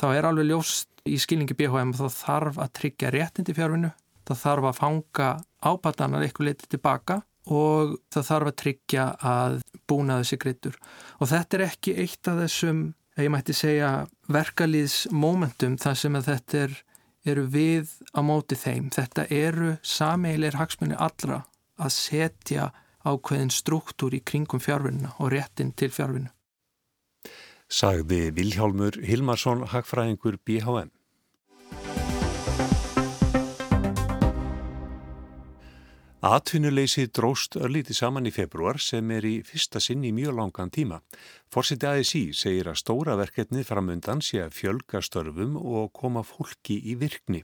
þá 0.00 0.06
er 0.10 0.28
alveg 0.28 0.50
ljóst 0.50 0.90
í 1.08 1.16
skilningi 1.20 1.56
BHM 1.56 1.94
þá 1.96 2.06
þarf 2.12 2.60
að 2.60 2.72
tryggja 2.76 3.12
réttindi 3.14 3.54
fjárvinu, 3.56 3.92
það 4.28 4.42
þarf 4.42 4.68
að 4.68 4.78
fanga 4.82 5.30
ábatanar 5.60 6.24
eitthvað 6.26 6.50
litið 6.50 6.72
tilbaka 6.74 7.20
og 7.46 7.96
það 8.12 8.26
þarf 8.30 8.50
að 8.50 8.58
tryggja 8.62 9.04
að 9.30 9.58
búna 9.88 10.20
þessi 10.20 10.40
grittur. 10.42 10.78
Og 11.18 11.30
þetta 11.32 11.58
er 11.58 11.66
ekki 11.66 11.96
eitt 12.04 12.30
af 12.30 12.40
þessum, 12.42 12.82
ég 13.20 13.32
mætti 13.32 13.56
segja, 13.56 13.92
verkalýðsmomentum 14.28 15.78
þar 15.80 16.00
sem 16.02 16.18
að 16.18 16.28
þetta 16.32 16.64
er, 16.64 16.76
eru 17.30 17.46
við 17.52 17.94
á 18.16 18.20
móti 18.24 18.58
þeim. 18.58 18.90
Þetta 18.94 19.26
eru 19.30 19.74
sameilir 19.82 20.58
hagsmunni 20.60 20.98
allra 20.98 21.44
að 21.80 21.96
setja 21.96 22.70
ákveðin 23.06 23.52
struktúr 23.52 24.18
í 24.18 24.20
kringum 24.24 24.60
fjárvinna 24.60 25.14
og 25.18 25.32
réttin 25.32 25.72
til 25.72 25.88
fjárvinna 25.94 26.34
sagði 27.70 28.30
Viljálmur 28.34 28.98
Hilmarsson 29.06 29.62
hagfræðingur 29.70 30.40
BHM. 30.44 30.90
Atvinnuleysi 36.20 37.06
dróst 37.08 37.54
örlíti 37.56 37.94
saman 37.96 38.26
í 38.28 38.30
februar 38.30 38.76
sem 38.76 39.08
er 39.16 39.24
í 39.24 39.38
fyrsta 39.40 39.80
sinn 39.80 40.02
í 40.04 40.10
mjög 40.12 40.34
langan 40.36 40.68
tíma. 40.68 40.98
Forseti 41.48 41.86
ASI 41.88 42.20
segir 42.36 42.68
að 42.68 42.76
stóra 42.76 43.14
verkefni 43.16 43.62
framundan 43.64 44.20
sé 44.20 44.42
að 44.44 44.52
fjölga 44.58 45.00
störfum 45.00 45.54
og 45.56 45.94
koma 45.96 46.20
fólki 46.20 46.76
í 46.92 46.98
virkni. 47.00 47.40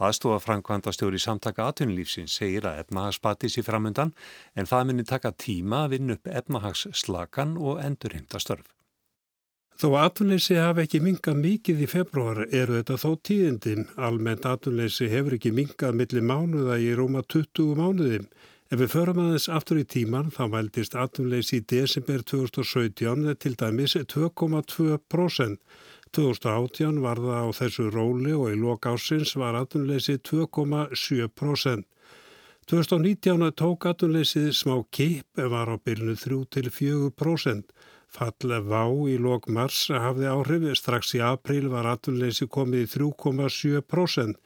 Aðstofa 0.00 0.38
Frankvanda 0.40 0.94
stjóri 0.96 1.20
samtaka 1.20 1.66
atvinnulífsins 1.68 2.38
segir 2.40 2.64
að 2.64 2.80
efnahagsbati 2.86 3.52
sé 3.52 3.66
framundan 3.66 4.14
en 4.56 4.72
það 4.72 4.88
myndir 4.88 5.10
taka 5.12 5.34
tíma 5.36 5.82
að 5.84 5.98
vinna 5.98 6.16
upp 6.16 6.32
efnahagsslakan 6.40 7.58
og 7.60 7.84
endurheimta 7.84 8.40
störf. 8.40 8.72
Þó 9.84 9.98
atvinnleysi 10.00 10.54
hafi 10.56 10.86
ekki 10.86 10.98
mingað 11.04 11.40
mikið 11.44 11.80
í 11.84 11.86
februar 11.92 12.38
eru 12.46 12.78
þetta 12.78 12.94
þó 13.02 13.10
tíðindin. 13.28 13.82
Almennt 14.00 14.46
atvinnleysi 14.48 15.10
hefur 15.12 15.34
ekki 15.36 15.52
mingað 15.52 15.98
millir 15.98 16.24
mánuða 16.24 16.78
í 16.80 16.86
róma 16.96 17.20
20 17.34 17.74
mánuðim. 17.76 18.24
Ef 18.72 18.80
við 18.80 18.94
förum 18.94 19.20
aðeins 19.20 19.50
aftur 19.58 19.82
í 19.82 19.84
tíman 19.84 20.32
þá 20.32 20.40
vældist 20.54 20.96
atvinnleysi 20.96 21.60
í 21.60 21.66
desember 21.74 22.24
2017 22.32 23.36
til 23.44 23.54
dæmis 23.60 23.98
2,2%. 24.14 25.60
2018 26.16 27.04
var 27.04 27.20
það 27.20 27.44
á 27.44 27.48
þessu 27.60 27.90
róli 27.92 28.32
og 28.32 28.54
í 28.54 28.56
lok 28.64 28.88
ásins 28.88 29.36
var 29.36 29.60
atvinnleysi 29.60 30.16
2,7%. 30.16 31.84
2019 32.72 33.52
tók 33.60 33.84
atvinnleysið 33.92 34.54
smá 34.56 34.78
kip 34.88 35.28
var 35.36 35.68
á 35.68 35.76
byrnu 35.76 36.16
3-4%. 36.16 37.68
Fall 38.14 38.60
vá 38.62 38.84
í 39.10 39.16
lok 39.18 39.48
mars 39.50 39.88
hafði 39.90 40.28
áhrif, 40.30 40.68
strax 40.78 41.16
í 41.18 41.20
april 41.24 41.66
var 41.72 41.88
atvinnleysi 41.96 42.46
komið 42.46 42.84
í 42.84 42.90
3,7%. 42.92 44.38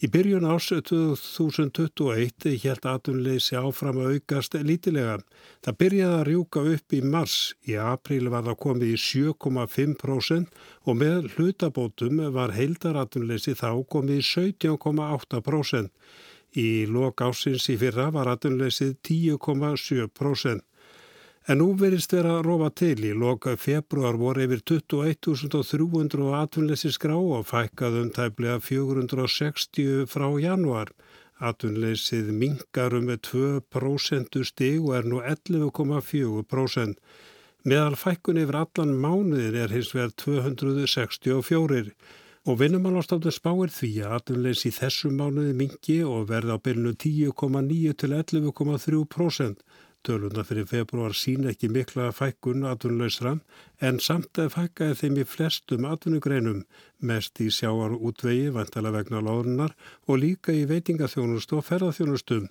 Í 0.00 0.08
byrjun 0.08 0.46
ás 0.48 0.70
2021 0.72 2.54
helt 2.62 2.86
atvinnleysi 2.88 3.58
áfram 3.60 3.98
að 4.00 4.14
aukast 4.14 4.56
lítilega. 4.64 5.18
Það 5.60 5.78
byrjaði 5.82 6.16
að 6.20 6.24
rjúka 6.30 6.62
upp 6.72 6.96
í 6.96 7.00
mars. 7.04 7.36
Í 7.68 7.76
april 7.76 8.30
var 8.32 8.46
það 8.46 8.56
komið 8.64 8.94
í 8.94 9.02
7,5% 9.04 10.56
og 10.88 10.98
með 11.02 11.28
hlutabótum 11.34 12.24
var 12.32 12.56
heildaratvinnleysi 12.56 13.52
þá 13.60 13.68
komið 13.92 14.22
í 14.22 14.26
17,8%. 14.30 15.92
Í 16.56 16.68
lok 16.88 17.20
ásins 17.28 17.68
í 17.68 17.76
fyrra 17.78 18.08
var 18.16 18.32
atvinnleysið 18.32 18.96
10,7%. 19.04 20.64
En 21.50 21.58
nú 21.58 21.72
verist 21.74 22.12
vera 22.14 22.36
að 22.36 22.44
rofa 22.46 22.68
til 22.78 23.00
í 23.02 23.08
loka 23.20 23.56
februar 23.58 24.14
voru 24.20 24.44
yfir 24.44 24.60
21.300 24.70 26.28
atvinnleysi 26.38 26.92
skrá 26.94 27.16
og 27.18 27.48
fækkaðum 27.48 28.12
tæplega 28.14 28.60
460 28.62 30.04
frá 30.12 30.28
januar. 30.38 30.92
Atvinnleysið 31.42 32.30
mingarum 32.38 33.10
með 33.10 33.18
2% 33.32 34.38
stig 34.46 34.78
og 34.78 34.94
er 35.00 35.10
nú 35.10 35.24
11,4%. 35.26 37.02
Meðal 37.66 37.98
fækkun 37.98 38.42
yfir 38.44 38.60
allan 38.62 38.94
mánuðin 39.02 39.58
er 39.64 39.74
hins 39.74 39.90
vegar 39.96 40.14
264 40.22 41.94
og 42.46 42.62
vinnumálastofnum 42.62 43.34
spáir 43.34 43.74
því 43.74 43.94
að 44.06 44.18
atvinnleysi 44.20 44.70
þessum 44.78 45.18
mánuði 45.18 45.58
mingi 45.58 45.98
og 46.06 46.30
verða 46.30 46.62
á 46.62 46.62
byrnu 46.62 46.94
10,9 46.94 47.98
til 48.04 48.18
11,3%. 48.22 49.64
Töluna 50.06 50.42
fyrir 50.48 50.64
februar 50.64 51.12
sín 51.12 51.44
ekki 51.50 51.68
mikla 51.68 52.06
fækkun 52.16 52.62
atvinnuleysra 52.68 53.34
en 53.84 53.98
samt 54.00 54.38
að 54.40 54.54
fækkaði 54.54 54.94
þeim 55.00 55.18
í 55.20 55.24
flestum 55.28 55.88
atvinnugreinum, 55.88 56.62
mest 57.04 57.40
í 57.44 57.50
sjáar 57.52 57.92
útvegi, 57.98 58.46
vantala 58.54 58.94
vegna 58.94 59.20
láðunar 59.26 59.74
og 60.08 60.22
líka 60.22 60.54
í 60.56 60.62
veitingaþjónustu 60.70 61.58
og 61.58 61.66
ferðarþjónustum. 61.68 62.48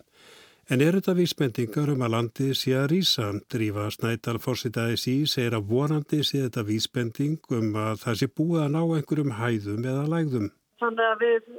En 0.69 0.83
er 0.85 0.99
þetta 0.99 1.15
vísbendingar 1.17 1.89
um 1.95 2.03
að 2.05 2.13
landi 2.13 2.51
sé 2.53 2.75
að 2.77 2.91
rýsa? 2.91 3.31
Drífa 3.49 3.87
Snædal 3.95 4.37
fórsitaði 4.43 4.99
sí 5.01 5.15
segir 5.31 5.57
að 5.57 5.71
vorandi 5.71 6.19
sé 6.21 6.43
þetta 6.43 6.67
vísbending 6.67 7.55
um 7.57 7.73
að 7.87 8.03
það 8.03 8.19
sé 8.21 8.29
búið 8.29 8.61
að 8.67 8.75
ná 8.75 8.81
einhverjum 8.83 9.33
hæðum 9.39 9.89
eða 9.89 10.05
lægðum. 10.13 10.51
Þannig 10.83 11.07
að 11.07 11.25
við 11.25 11.49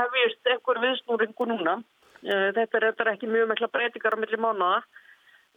hefjist 0.00 0.52
einhver 0.54 0.82
viðsnúringu 0.86 1.50
núna. 1.52 1.76
Eh, 2.24 2.48
þetta 2.56 2.80
er 2.88 3.12
ekki 3.12 3.28
mjög 3.28 3.52
mikla 3.52 3.68
breytingar 3.76 4.16
á 4.16 4.20
milli 4.24 4.40
mánuða 4.40 4.80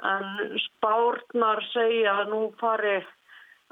en 0.02 0.58
spárnar 0.68 1.62
segja 1.72 2.16
að 2.22 2.32
nú 2.34 2.42
fari 2.60 2.98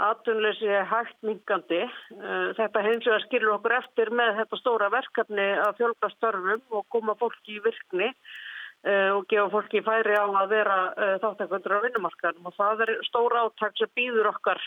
atunleysi 0.02 0.70
hægt 0.90 1.18
mingandi. 1.26 1.82
Eh, 1.86 2.48
þetta 2.58 2.84
hins 2.86 3.06
vegar 3.06 3.26
skilur 3.26 3.56
okkur 3.58 3.76
eftir 3.78 4.12
með 4.18 4.38
þetta 4.40 4.60
stóra 4.62 4.90
verkefni 4.94 5.48
að 5.62 5.76
fjölga 5.82 6.10
störfum 6.16 6.78
og 6.78 6.88
koma 6.94 7.16
fólki 7.20 7.58
í 7.58 7.64
virkni 7.66 8.10
eh, 8.10 9.10
og 9.14 9.28
gefa 9.30 9.50
fólki 9.54 9.84
færi 9.86 10.18
á 10.18 10.26
að 10.26 10.56
vera 10.56 10.80
eh, 10.96 11.18
þáttakvöndur 11.24 11.78
á 11.78 11.84
vinnumarkaðum 11.86 12.50
og 12.50 12.58
það 12.58 12.86
er 12.88 12.94
stóra 13.10 13.46
áttak 13.46 13.78
sem 13.78 13.94
býður 13.98 14.34
okkar 14.36 14.64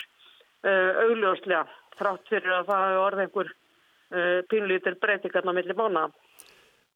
augljóslega 0.65 1.67
þrátt 1.99 2.31
fyrir 2.31 2.55
að 2.57 2.71
það 2.71 2.85
er 2.87 3.01
orðið 3.03 3.25
einhver 3.27 3.51
pínlítir 4.49 4.95
breytingarna 4.97 5.53
millir 5.53 5.77
mána. 5.77 6.07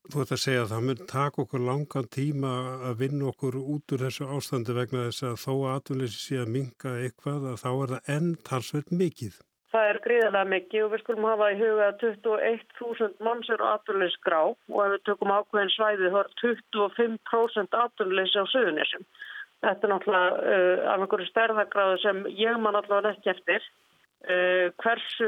Þú 0.09 0.23
ert 0.23 0.31
að 0.33 0.41
segja 0.41 0.61
að 0.65 0.71
það 0.73 0.85
mun 0.89 1.01
taka 1.11 1.43
okkur 1.43 1.63
langan 1.67 2.07
tíma 2.15 2.53
að 2.89 3.01
vinna 3.03 3.27
okkur 3.29 3.59
út 3.61 3.93
úr 3.93 4.05
þessu 4.07 4.29
ástandi 4.37 4.77
vegna 4.77 5.03
þess 5.09 5.27
að 5.29 5.35
þó 5.43 5.53
aðvunleysi 5.75 6.21
sé 6.23 6.39
að 6.41 6.53
minga 6.55 6.93
eitthvað 7.03 7.49
að 7.51 7.59
þá 7.63 7.69
er 7.73 7.93
það 7.93 8.11
enn 8.15 8.31
talsveit 8.49 8.95
mikið. 9.03 9.37
Það 9.69 9.89
er 9.91 9.99
gríðarlega 10.07 10.49
mikið 10.55 10.85
og 10.85 10.93
við 10.95 11.03
skulum 11.03 11.27
hafa 11.29 11.49
í 11.53 11.59
huga 11.59 11.89
að 11.91 12.05
21.000 12.05 13.27
manns 13.27 13.51
eru 13.53 13.67
aðvunleysi 13.69 14.23
grá 14.25 14.41
og 14.49 14.79
ef 14.85 14.95
við 14.95 15.03
tökum 15.11 15.35
ákveðin 15.35 15.75
svæði 15.75 16.13
þá 16.15 16.19
er 16.23 16.31
25% 16.41 17.79
aðvunleysi 17.83 18.41
á 18.41 18.45
söðunessum. 18.55 19.05
Þetta 19.67 19.87
er 19.87 19.93
náttúrulega 19.93 20.55
uh, 20.55 20.89
af 20.95 21.05
einhverju 21.05 21.29
stærðagráðu 21.29 22.01
sem 22.01 22.25
ég 22.39 22.63
man 22.63 22.79
allavega 22.81 23.13
ekki 23.13 23.35
eftir. 23.35 23.69
Uh, 24.19 24.75
hversu 24.83 25.27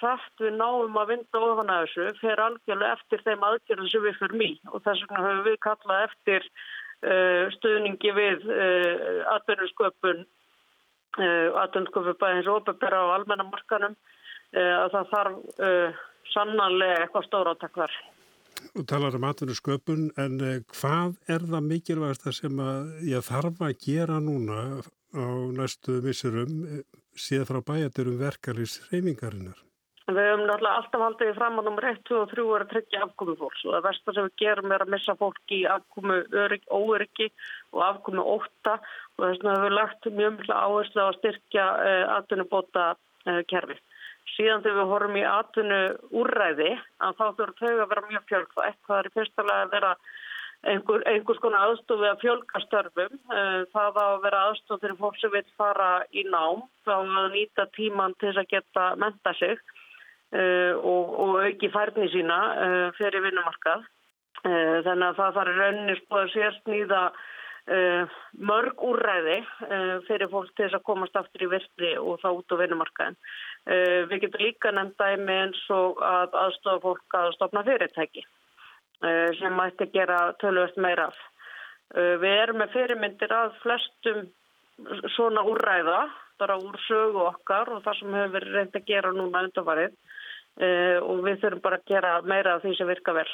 hratt 0.00 0.40
við 0.42 0.56
náum 0.58 0.96
að 0.98 1.12
vinda 1.12 1.42
ofan 1.46 1.70
að 1.70 1.84
þessu 1.84 2.06
fer 2.18 2.40
algjörlega 2.42 2.96
eftir 2.98 3.22
þeim 3.22 3.44
aðgjörðum 3.46 3.90
sem 3.92 4.02
við 4.02 4.16
fyrir 4.18 4.38
mý 4.40 4.48
og 4.72 4.82
þess 4.82 5.04
vegna 5.04 5.22
höfum 5.22 5.44
við 5.46 5.58
kallað 5.62 6.06
eftir 6.08 6.48
uh, 6.50 7.44
stuðningi 7.54 8.14
við 8.18 8.48
uh, 8.50 9.20
atvinnusköpun 9.36 10.24
atvinnusköpun 11.12 12.16
bæðins 12.16 12.48
óbebera 12.48 13.02
á 13.04 13.14
almennamarkanum 13.18 13.94
að 14.56 14.94
það 14.94 15.10
þarf 15.10 15.98
sannanlega 16.32 17.02
eitthvað 17.02 17.28
stóra 17.28 17.54
átak 17.54 17.76
þar. 17.76 17.94
og 18.78 18.86
talar 18.88 19.16
um 19.18 19.24
atvinnu 19.26 19.54
sköpun 19.58 20.10
en 20.22 20.40
eh, 20.40 20.60
hvað 20.78 21.16
er 21.34 21.44
það 21.50 21.68
mikilvægast 21.68 22.26
að 22.28 22.36
sem 22.38 22.60
að 22.62 22.90
ég 23.10 23.24
þarf 23.26 23.62
að 23.66 23.72
gera 23.84 24.18
núna 24.22 24.58
á 25.16 25.24
næstu 25.58 26.00
missurum 26.04 26.64
eh, 26.68 26.86
síðan 27.16 27.48
frá 27.50 27.60
bæjaturum 27.72 28.18
verkalýs 28.20 28.80
reyningarinnar? 28.90 29.60
Við 30.02 30.18
höfum 30.18 30.40
náttúrulega 30.48 30.78
alltaf 30.80 31.02
haldið 31.04 31.36
fram 31.36 31.60
að 31.60 31.66
nummer 31.68 31.84
1, 31.92 32.00
2 32.08 32.16
og 32.18 32.30
3 32.32 32.44
er 32.56 32.64
að 32.64 32.70
tryggja 32.72 33.02
afkomi 33.04 33.36
fólks 33.38 33.60
og 33.64 33.74
það 33.76 33.84
versta 33.86 34.14
sem 34.16 34.26
við 34.26 34.40
gerum 34.42 34.74
er 34.74 34.82
að 34.82 34.90
missa 34.94 35.14
fólk 35.20 35.54
í 35.54 35.60
afkomi 35.70 36.16
óöryggi 36.74 37.28
og 37.70 37.84
afkomi 37.86 38.24
óta 38.24 38.74
og 38.80 39.22
þess 39.22 39.38
vegna 39.38 39.54
höfum 39.54 39.68
við 39.68 39.76
lagt 39.78 40.10
mjög 40.10 40.34
mjög 40.40 40.50
áherslu 40.56 41.04
á 41.04 41.06
að 41.06 41.18
styrkja 41.20 41.66
uh, 41.70 42.04
atvinnubóta 42.16 42.88
uh, 42.96 43.40
kerfi. 43.52 43.78
Síðan 44.32 44.64
þegar 44.64 44.80
við 44.80 44.90
horfum 44.90 45.20
í 45.20 45.24
atvinnu 45.28 45.80
úrræði 46.18 46.70
að 46.98 47.16
þá 47.20 47.24
þurfum 47.38 47.58
þau 47.62 47.72
að 47.84 47.90
vera 47.94 48.06
mjög 48.10 48.28
fjölg 48.32 48.58
og 48.58 48.66
eitthvað 48.66 48.98
er 48.98 49.10
í 49.10 49.14
fyrstulega 49.20 49.66
að 49.68 49.74
vera 49.76 49.94
einhver, 50.68 51.02
einhvers 51.10 51.40
konar 51.42 51.70
aðstofi 51.70 52.08
að 52.08 52.20
fjölga 52.22 52.62
störfum. 52.66 53.16
Eh, 53.34 53.62
það 53.74 54.00
að 54.04 54.16
vera 54.26 54.42
aðstof 54.48 54.82
fyrir 54.82 54.98
fólk 55.00 55.18
sem 55.20 55.32
vil 55.34 55.44
fara 55.58 55.90
í 56.14 56.24
nám 56.28 56.64
þá 56.86 56.94
að 57.00 57.32
nýta 57.36 57.68
tíman 57.76 58.14
til 58.18 58.30
þess 58.30 58.42
að 58.44 58.52
geta 58.54 58.86
menta 59.00 59.34
sig 59.38 59.56
eh, 59.56 60.72
og, 60.76 61.12
og 61.24 61.42
auki 61.46 61.70
færni 61.74 62.08
sína 62.14 62.38
eh, 62.66 62.88
fyrir 63.00 63.26
vinnumarkað. 63.28 63.90
Þannig 64.42 65.04
að 65.06 65.18
það 65.20 65.36
þarf 65.36 65.54
rauninni 65.54 65.94
sko 66.00 66.16
að 66.18 66.30
sérsnýða 66.32 67.02
mörg 68.42 68.80
úrræði 68.82 69.36
fyrir 70.08 70.32
fólk 70.32 70.48
til 70.56 70.64
þess 70.64 70.78
að 70.80 70.86
komast 70.88 71.20
aftur 71.20 71.44
í 71.46 71.50
virti 71.52 71.92
og 72.00 72.18
þá 72.24 72.26
út 72.32 72.50
á 72.50 72.56
vinnumarkaðin. 72.58 73.20
Við 74.10 74.24
getum 74.24 74.42
líka 74.42 74.74
nefnd 74.74 74.98
dæmi 74.98 75.36
eins 75.44 75.62
og 75.70 76.02
að 76.02 76.34
aðstofa 76.48 76.82
fólk 76.88 77.18
að 77.20 77.30
stopna 77.36 77.62
fyrirtæki 77.68 78.26
sem 79.38 79.54
mætti 79.58 79.88
gera 79.94 80.32
tölvöld 80.42 80.76
meira 80.82 81.08
af. 81.10 81.20
Uh, 81.92 82.16
við 82.22 82.34
erum 82.38 82.60
með 82.62 82.74
fyrirmyndir 82.76 83.34
að 83.36 83.56
flestum 83.62 84.26
svona 85.16 85.44
úrræða, 85.46 86.00
bara 86.40 86.58
úr 86.58 86.78
sögu 86.86 87.26
okkar 87.28 87.70
og 87.70 87.82
það 87.84 87.98
sem 87.98 88.14
hefur 88.16 88.32
verið 88.38 88.56
reynd 88.56 88.78
að 88.78 88.86
gera 88.88 89.12
núna 89.14 89.44
undanfarið 89.46 89.98
og 91.06 91.20
við 91.24 91.38
þurfum 91.40 91.60
bara 91.64 91.78
að 91.78 91.84
gera 91.88 92.10
meira 92.28 92.54
af 92.56 92.64
því 92.64 92.72
sem 92.76 92.88
virka 92.88 93.14
vel. 93.16 93.28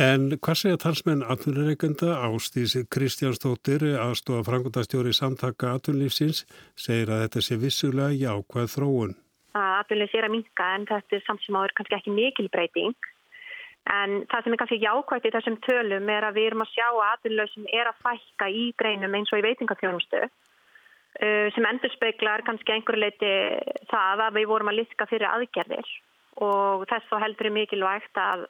En 0.00 0.28
hvað 0.36 0.60
segja 0.60 0.80
talsmenn 0.84 1.24
atvinnureikenda 1.34 2.14
Ástísi 2.28 2.84
Kristjánsdóttir 2.96 3.84
aðstofa 3.98 4.46
frangundastjóri 4.46 5.12
samtaka 5.16 5.74
atvinnulífsins 5.76 6.44
segir 6.86 7.12
að 7.12 7.26
þetta 7.26 7.44
sé 7.48 7.60
vissulega 7.60 8.16
jákvæð 8.22 8.72
þróun 8.76 9.18
að 9.54 9.74
atvinnlega 9.80 10.12
sér 10.12 10.26
að 10.26 10.34
minka 10.34 10.70
en 10.76 10.86
þetta 10.88 11.16
er 11.16 11.24
samt 11.26 11.44
sem 11.44 11.58
áður 11.58 11.74
kannski 11.78 11.96
ekki 11.98 12.14
mikil 12.14 12.48
breyting. 12.52 13.10
En 13.92 14.22
það 14.32 14.44
sem 14.44 14.54
er 14.54 14.60
kannski 14.62 14.80
jákvægt 14.80 15.26
í 15.28 15.32
þessum 15.34 15.56
tölum 15.66 16.08
er 16.08 16.24
að 16.24 16.38
við 16.38 16.46
erum 16.48 16.64
að 16.64 16.72
sjá 16.72 16.86
að 16.88 17.26
sem 17.52 17.66
er 17.68 17.90
að 17.90 18.00
fækka 18.00 18.48
í 18.48 18.64
greinum 18.80 19.14
eins 19.18 19.32
og 19.32 19.42
í 19.42 19.44
veitingafjónustu 19.44 20.22
uh, 20.24 21.46
sem 21.52 21.68
endur 21.68 21.92
speiklar 21.92 22.44
kannski 22.46 22.72
einhverju 22.72 23.02
leiti 23.02 23.32
það 23.92 24.24
að 24.26 24.40
við 24.40 24.48
vorum 24.48 24.72
að 24.72 24.80
liska 24.80 25.08
fyrir 25.10 25.28
aðgerðir 25.28 25.92
og 26.48 26.86
þess 26.90 27.10
þá 27.10 27.16
heldur 27.26 27.50
er 27.50 27.56
mikilvægt 27.58 28.18
að, 28.24 28.48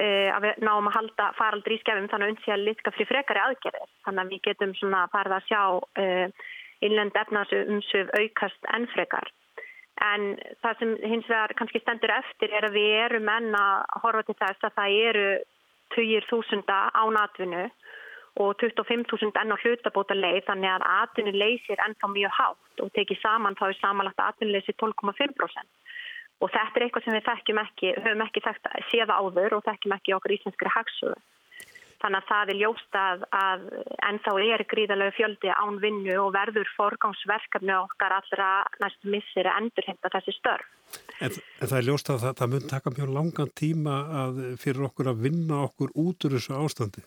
uh, 0.00 0.28
að 0.32 0.48
við 0.48 0.64
náum 0.64 0.88
að 0.88 0.96
halda 0.98 1.30
faraldri 1.36 1.76
í 1.76 1.84
skefum 1.84 2.08
þannig 2.08 2.30
að 2.30 2.34
unsi 2.34 2.56
að 2.56 2.66
liska 2.70 2.96
fyrir 2.96 3.12
frekari 3.12 3.44
aðgerðir. 3.44 3.94
Þannig 4.08 4.24
að 4.24 4.32
við 4.32 4.44
getum 4.48 4.76
svona 4.80 5.06
farið 5.12 5.36
að 5.36 5.48
sjá 5.52 5.62
uh, 5.76 6.44
innlend 6.84 7.20
efnaðsumsöf 7.20 8.16
aukast 8.16 8.72
enn 8.72 8.88
frekar. 8.96 9.28
En 10.02 10.34
það 10.62 10.78
sem 10.78 10.94
hins 11.06 11.28
vegar 11.30 11.54
kannski 11.58 11.80
stendur 11.82 12.10
eftir 12.10 12.50
er 12.50 12.66
að 12.66 12.78
við 12.78 12.94
erum 13.04 13.28
enn 13.30 13.54
að 13.54 14.00
horfa 14.02 14.24
til 14.26 14.36
þess 14.40 14.66
að 14.66 14.78
það 14.78 14.96
eru 15.10 15.26
20.000 15.94 16.78
án 16.98 17.20
atvinnu 17.20 17.68
og 18.42 18.56
25.000 18.58 19.38
enn 19.38 19.54
á 19.54 19.62
hlutabóta 19.62 20.16
leið 20.18 20.40
þannig 20.48 20.72
að 20.72 20.86
atvinnu 20.96 21.34
leysir 21.38 21.82
ennþá 21.86 22.10
mjög 22.10 22.34
hátt 22.40 22.82
og 22.82 22.90
tekið 22.98 23.22
saman 23.22 23.54
þá 23.60 23.68
er 23.68 23.78
samanlagt 23.78 24.24
atvinnuleysi 24.24 24.74
12,5%. 24.82 25.70
Og 26.42 26.50
þetta 26.50 26.80
er 26.80 26.86
eitthvað 26.88 27.04
sem 27.04 27.14
við 27.14 27.62
ekki, 27.62 27.92
höfum 28.02 28.24
ekki 28.26 28.42
þekkt 28.42 28.66
séða 28.90 29.20
áður 29.22 29.60
og 29.60 29.64
þekkjum 29.68 29.94
ekki 29.94 30.16
okkur 30.16 30.34
íslenskri 30.34 30.74
hagsöðu. 30.74 31.20
Þannig 32.04 32.20
að 32.20 32.26
það 32.28 32.50
er 32.52 32.58
ljóst 32.60 32.96
að, 33.00 33.22
að 33.32 33.62
ennþá 34.10 34.32
er 34.44 34.62
gríðarlega 34.68 35.14
fjöldi 35.16 35.52
án 35.56 35.78
vinnu 35.80 36.16
og 36.20 36.34
verður 36.34 36.68
forgámsverkefni 36.76 37.72
okkar 37.78 38.12
allra 38.18 38.48
næstu 38.82 39.08
missir 39.14 39.48
að 39.48 39.62
endurhengta 39.62 40.10
þessi 40.12 40.34
störf. 40.36 40.66
En, 41.24 41.32
en 41.32 41.70
það 41.70 41.78
er 41.78 41.86
ljóst 41.88 42.10
að 42.12 42.20
það, 42.26 42.36
það 42.42 42.52
mun 42.52 42.68
taka 42.74 42.92
mjög 42.92 43.14
langan 43.16 43.54
tíma 43.56 43.96
fyrir 44.60 44.84
okkur 44.90 45.10
að 45.14 45.24
vinna 45.24 45.62
okkur 45.70 45.96
út 46.04 46.28
úr 46.28 46.36
þessu 46.36 46.58
ástandi. 46.60 47.06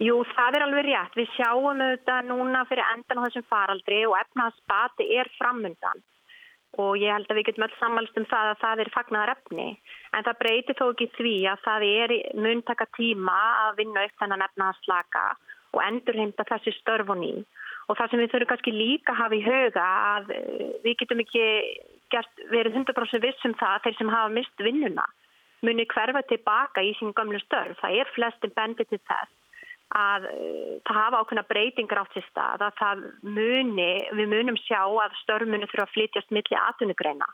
Jú, 0.00 0.16
það 0.32 0.56
er 0.56 0.64
alveg 0.64 0.88
rétt. 0.88 1.20
Við 1.20 1.36
sjáum 1.36 1.84
þetta 1.84 2.18
núna 2.30 2.64
fyrir 2.70 2.88
endan 2.96 3.20
á 3.20 3.24
þessum 3.28 3.48
faraldri 3.52 4.00
og 4.08 4.16
efnaðspati 4.24 5.12
er 5.20 5.28
framundan 5.36 6.00
og 6.82 6.98
ég 6.98 7.12
held 7.14 7.30
að 7.30 7.38
við 7.38 7.48
getum 7.48 7.66
öll 7.66 7.76
sammælst 7.78 8.18
um 8.18 8.26
það 8.30 8.50
að 8.50 8.60
það 8.62 8.82
er 8.84 8.92
fagnar 8.94 9.32
efni 9.34 9.66
en 10.12 10.26
það 10.26 10.38
breytir 10.42 10.78
þó 10.78 10.84
ekki 10.90 11.08
því 11.18 11.34
að 11.52 11.64
það 11.66 11.86
er 11.90 12.14
muntaka 12.46 12.86
tíma 12.98 13.40
að 13.66 13.82
vinna 13.82 14.06
upp 14.06 14.22
þennan 14.22 14.46
efnaðarslaka 14.48 15.24
og 15.74 15.82
endurheimta 15.84 16.46
þessi 16.50 16.74
störf 16.78 17.12
og 17.14 17.98
það 17.98 18.10
sem 18.10 18.22
við 18.22 18.30
þurfum 18.32 18.50
kannski 18.52 18.72
líka 18.72 19.12
að 19.12 19.20
hafa 19.20 19.36
í 19.36 19.44
huga 19.44 19.86
að 20.14 20.30
eh, 20.32 20.68
við 20.84 20.96
getum 21.02 21.20
ekki 21.24 21.44
gert, 22.14 22.44
verið 22.50 22.78
100% 22.80 23.24
vissum 23.24 23.56
það 23.60 23.74
að 23.74 23.84
þeir 23.84 23.98
sem 23.98 24.12
hafa 24.14 24.34
mist 24.38 24.64
vinnuna 24.66 25.06
muni 25.64 25.86
hverfa 25.88 26.22
tilbaka 26.28 26.84
í 26.84 26.92
sín 26.98 27.14
gamlu 27.16 27.40
störf. 27.40 27.78
Það 27.80 27.98
er 28.00 28.12
flestin 28.12 28.52
bendið 28.56 28.90
til 28.90 29.00
þess 29.08 29.43
að 29.94 30.28
uh, 30.30 30.74
það 30.86 31.00
hafa 31.00 31.20
ákveðna 31.22 31.46
breytingar 31.50 32.02
átt 32.02 32.16
sér 32.16 32.26
stað 32.30 32.66
að 32.66 32.76
það 32.80 33.06
muni, 33.22 33.92
við 34.16 34.30
munum 34.32 34.60
sjá 34.64 34.82
að 34.82 35.16
störmunum 35.22 35.70
þurfa 35.70 35.88
að 35.88 35.96
flytjast 35.96 36.34
milli 36.34 36.60
atvinnugreina 36.60 37.28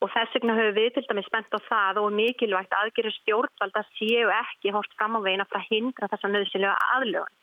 og 0.00 0.08
þess 0.14 0.36
vegna 0.36 0.56
höfum 0.56 0.76
við 0.78 0.94
til 0.94 1.04
dæmis 1.08 1.26
spennt 1.28 1.56
á 1.56 1.60
það 1.66 2.00
og 2.00 2.14
mikilvægt 2.16 2.76
aðgerið 2.76 3.16
stjórnvald 3.18 3.76
að 3.76 3.90
séu 3.98 4.30
ekki 4.32 4.72
hort 4.72 4.94
fram 4.96 5.18
á 5.20 5.20
veginn 5.20 5.44
að 5.44 5.50
frá 5.52 5.60
hindra 5.68 6.08
þessa 6.08 6.30
nöðsilega 6.32 6.76
aðlögun. 6.96 7.34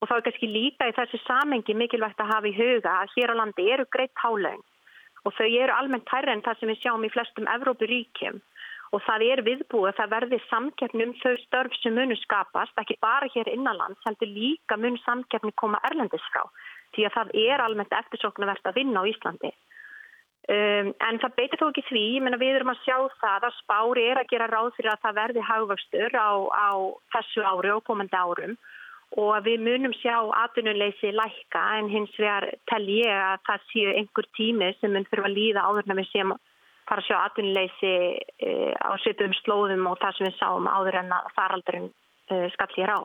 Og 0.00 0.08
þá 0.08 0.14
er 0.16 0.22
kannski 0.26 0.48
líka 0.48 0.86
í 0.88 0.94
þessu 0.96 1.18
samengi 1.24 1.74
mikilvægt 1.76 2.22
að 2.22 2.30
hafa 2.30 2.48
í 2.48 2.54
huga 2.56 2.92
að 3.02 3.16
hér 3.16 3.34
á 3.34 3.40
landi 3.42 3.66
eru 3.74 3.88
greitt 3.90 4.22
hálögn 4.22 4.62
og 5.26 5.34
þau 5.36 5.48
eru 5.50 5.74
almennt 5.74 6.08
hærre 6.08 6.32
en 6.32 6.44
það 6.46 6.60
sem 6.60 6.70
við 6.70 6.80
sjáum 6.80 7.04
í 7.04 7.12
flestum 7.12 7.50
Evrópuríkjum 7.56 8.38
og 8.90 9.02
það 9.06 9.24
er 9.28 9.42
viðbúið 9.46 9.88
að 9.92 9.98
það 10.00 10.12
verði 10.14 10.38
samkeppni 10.48 11.06
um 11.06 11.16
þau 11.22 11.34
störf 11.44 11.74
sem 11.78 11.94
munu 11.94 12.16
skapast, 12.18 12.74
ekki 12.82 12.98
bara 13.02 13.28
hér 13.34 13.50
innanlands, 13.52 14.00
heldur 14.06 14.30
líka 14.30 14.78
mun 14.80 14.98
samkeppni 15.04 15.54
koma 15.62 15.78
erlendis 15.90 16.24
frá, 16.32 16.42
því 16.96 17.06
að 17.06 17.16
það 17.18 17.34
er 17.44 17.64
almennt 17.64 17.98
eftirsoknavert 18.00 18.66
að 18.66 18.80
vinna 18.80 19.04
á 19.04 19.10
Íslandi. 19.10 19.52
Um, 20.50 20.90
en 21.06 21.20
það 21.22 21.36
beitir 21.36 21.60
þó 21.60 21.68
ekki 21.68 21.86
því, 21.86 22.04
ég 22.16 22.24
menna 22.26 22.40
við 22.40 22.56
erum 22.58 22.72
að 22.72 22.82
sjá 22.82 22.96
það 23.20 23.46
að 23.46 23.58
spári 23.60 24.06
er 24.10 24.18
að 24.18 24.30
gera 24.32 24.48
ráð 24.50 24.70
fyrir 24.74 24.90
að 24.90 25.02
það 25.04 25.18
verði 25.20 25.44
haugvöxtur 25.46 26.16
á, 26.18 26.30
á 26.50 26.70
þessu 27.14 27.44
ári 27.46 27.74
og 27.76 27.84
komandi 27.86 28.18
árum 28.18 28.56
og 29.20 29.30
við 29.46 29.62
munum 29.66 29.94
sjá 29.98 30.16
atvinnuleysi 30.40 31.10
lækka 31.14 31.62
en 31.78 31.90
hins 31.90 32.12
vegar 32.18 32.46
tel 32.70 32.82
ég 32.90 33.10
að 33.10 33.40
það 33.46 33.68
séu 33.70 33.94
einhver 33.94 34.28
tími 34.38 34.70
sem 34.80 34.94
mun 34.94 35.06
fyrir 35.10 35.26
að 35.26 35.36
líða 35.38 35.66
áður 35.66 35.90
fara 36.90 37.04
að 37.04 37.08
sjá 37.08 37.16
atvinnuleysi 37.22 37.94
eh, 38.42 38.74
á 38.74 38.90
svipum 39.04 39.34
slóðum 39.40 39.86
og 39.90 39.98
það 40.02 40.16
sem 40.18 40.28
við 40.28 40.38
sáum 40.40 40.68
áður 40.70 41.00
en 41.04 41.14
að 41.16 41.32
faraldurinn 41.36 41.88
eh, 42.30 42.46
skall 42.54 42.70
hér 42.76 42.94
á. 42.98 43.00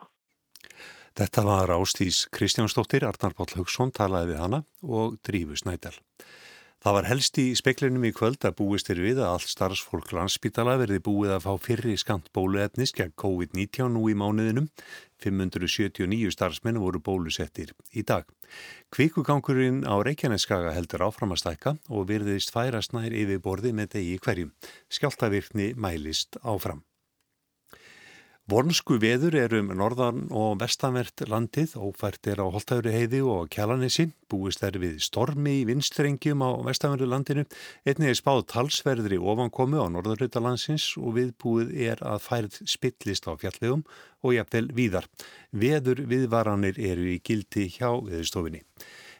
Þetta 1.16 1.46
var 1.46 1.72
Ástís 1.72 2.26
Kristjánsdóttir, 2.34 3.06
Arnar 3.08 3.32
Páll 3.36 3.54
Haugsson 3.56 3.94
talaði 3.94 4.34
við 4.34 4.42
hana 4.42 4.60
og 4.84 5.16
Drífus 5.24 5.64
Nædal. 5.64 5.94
Það 6.86 6.94
var 6.94 7.06
helst 7.10 7.38
í 7.42 7.44
speklinum 7.58 8.04
í 8.06 8.12
kvöld 8.14 8.44
að 8.46 8.52
búist 8.60 8.92
er 8.94 9.00
við 9.02 9.18
að 9.18 9.32
allt 9.32 9.50
starfsfólk 9.50 10.12
landsbítala 10.14 10.76
verði 10.78 11.00
búið 11.02 11.32
að 11.34 11.42
fá 11.42 11.64
fyrri 11.64 11.96
skant 11.98 12.28
bóluefnis 12.30 12.94
gegn 12.94 13.10
COVID-19 13.18 13.90
nú 13.96 14.04
í 14.06 14.14
mánuðinum. 14.14 14.70
579 15.18 16.30
starfsmenn 16.30 16.78
voru 16.78 17.02
bólusettir 17.02 17.74
í 17.90 18.06
dag. 18.06 18.30
Kvikugangurinn 18.94 19.82
á 19.82 19.98
Reykjaneskaga 19.98 20.78
heldur 20.78 21.08
áfram 21.10 21.34
að 21.34 21.42
stækka 21.42 21.74
og 21.90 22.06
virðist 22.12 22.54
færast 22.54 22.94
nær 22.94 23.10
yfir 23.10 23.42
borði 23.42 23.74
með 23.74 23.96
degi 23.98 24.20
hverjum. 24.22 24.54
Skjáltavirkni 24.86 25.72
mælist 25.74 26.38
áfram. 26.46 26.86
Vornsku 28.46 29.00
veður 29.02 29.34
er 29.40 29.54
um 29.58 29.72
norðan 29.74 30.28
og 30.30 30.60
vestanvert 30.60 31.24
landið, 31.26 31.72
ófært 31.82 32.28
er 32.30 32.38
á 32.38 32.46
Holtæðuri 32.46 32.92
heiði 32.94 33.22
og 33.26 33.48
Kjalanissi, 33.50 34.04
búist 34.30 34.60
er 34.62 34.76
við 34.78 35.00
stormi 35.02 35.56
í 35.56 35.64
vinstrengjum 35.66 36.44
á 36.46 36.54
vestanverðu 36.68 37.08
landinu, 37.10 37.42
einnig 37.82 38.12
er 38.12 38.18
spáð 38.20 38.44
talsverðri 38.52 39.18
ofankomu 39.18 39.80
á 39.82 39.90
norðurreitalansins 39.90 40.92
og 41.00 41.16
viðbúið 41.16 41.72
er 41.88 42.02
að 42.06 42.22
færð 42.22 42.60
spillist 42.70 43.26
á 43.26 43.34
fjallegum 43.34 43.82
og 44.22 44.36
jafnvel 44.36 44.68
víðar. 44.78 45.08
Veður 45.50 46.04
viðvaranir 46.06 46.78
eru 46.78 47.08
í 47.16 47.16
gildi 47.26 47.66
hjá 47.80 47.88
viðstofinni. 47.98 48.62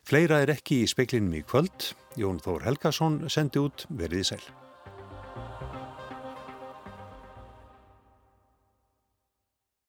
Fleira 0.06 0.38
er 0.44 0.54
ekki 0.54 0.84
í 0.84 0.86
speklinum 0.86 1.34
í 1.34 1.42
kvöld, 1.42 1.90
Jón 2.14 2.38
Þór 2.46 2.68
Helgason 2.68 3.24
sendi 3.26 3.58
út 3.58 3.88
verið 3.90 4.22
í 4.22 4.30
sæl. 4.30 4.65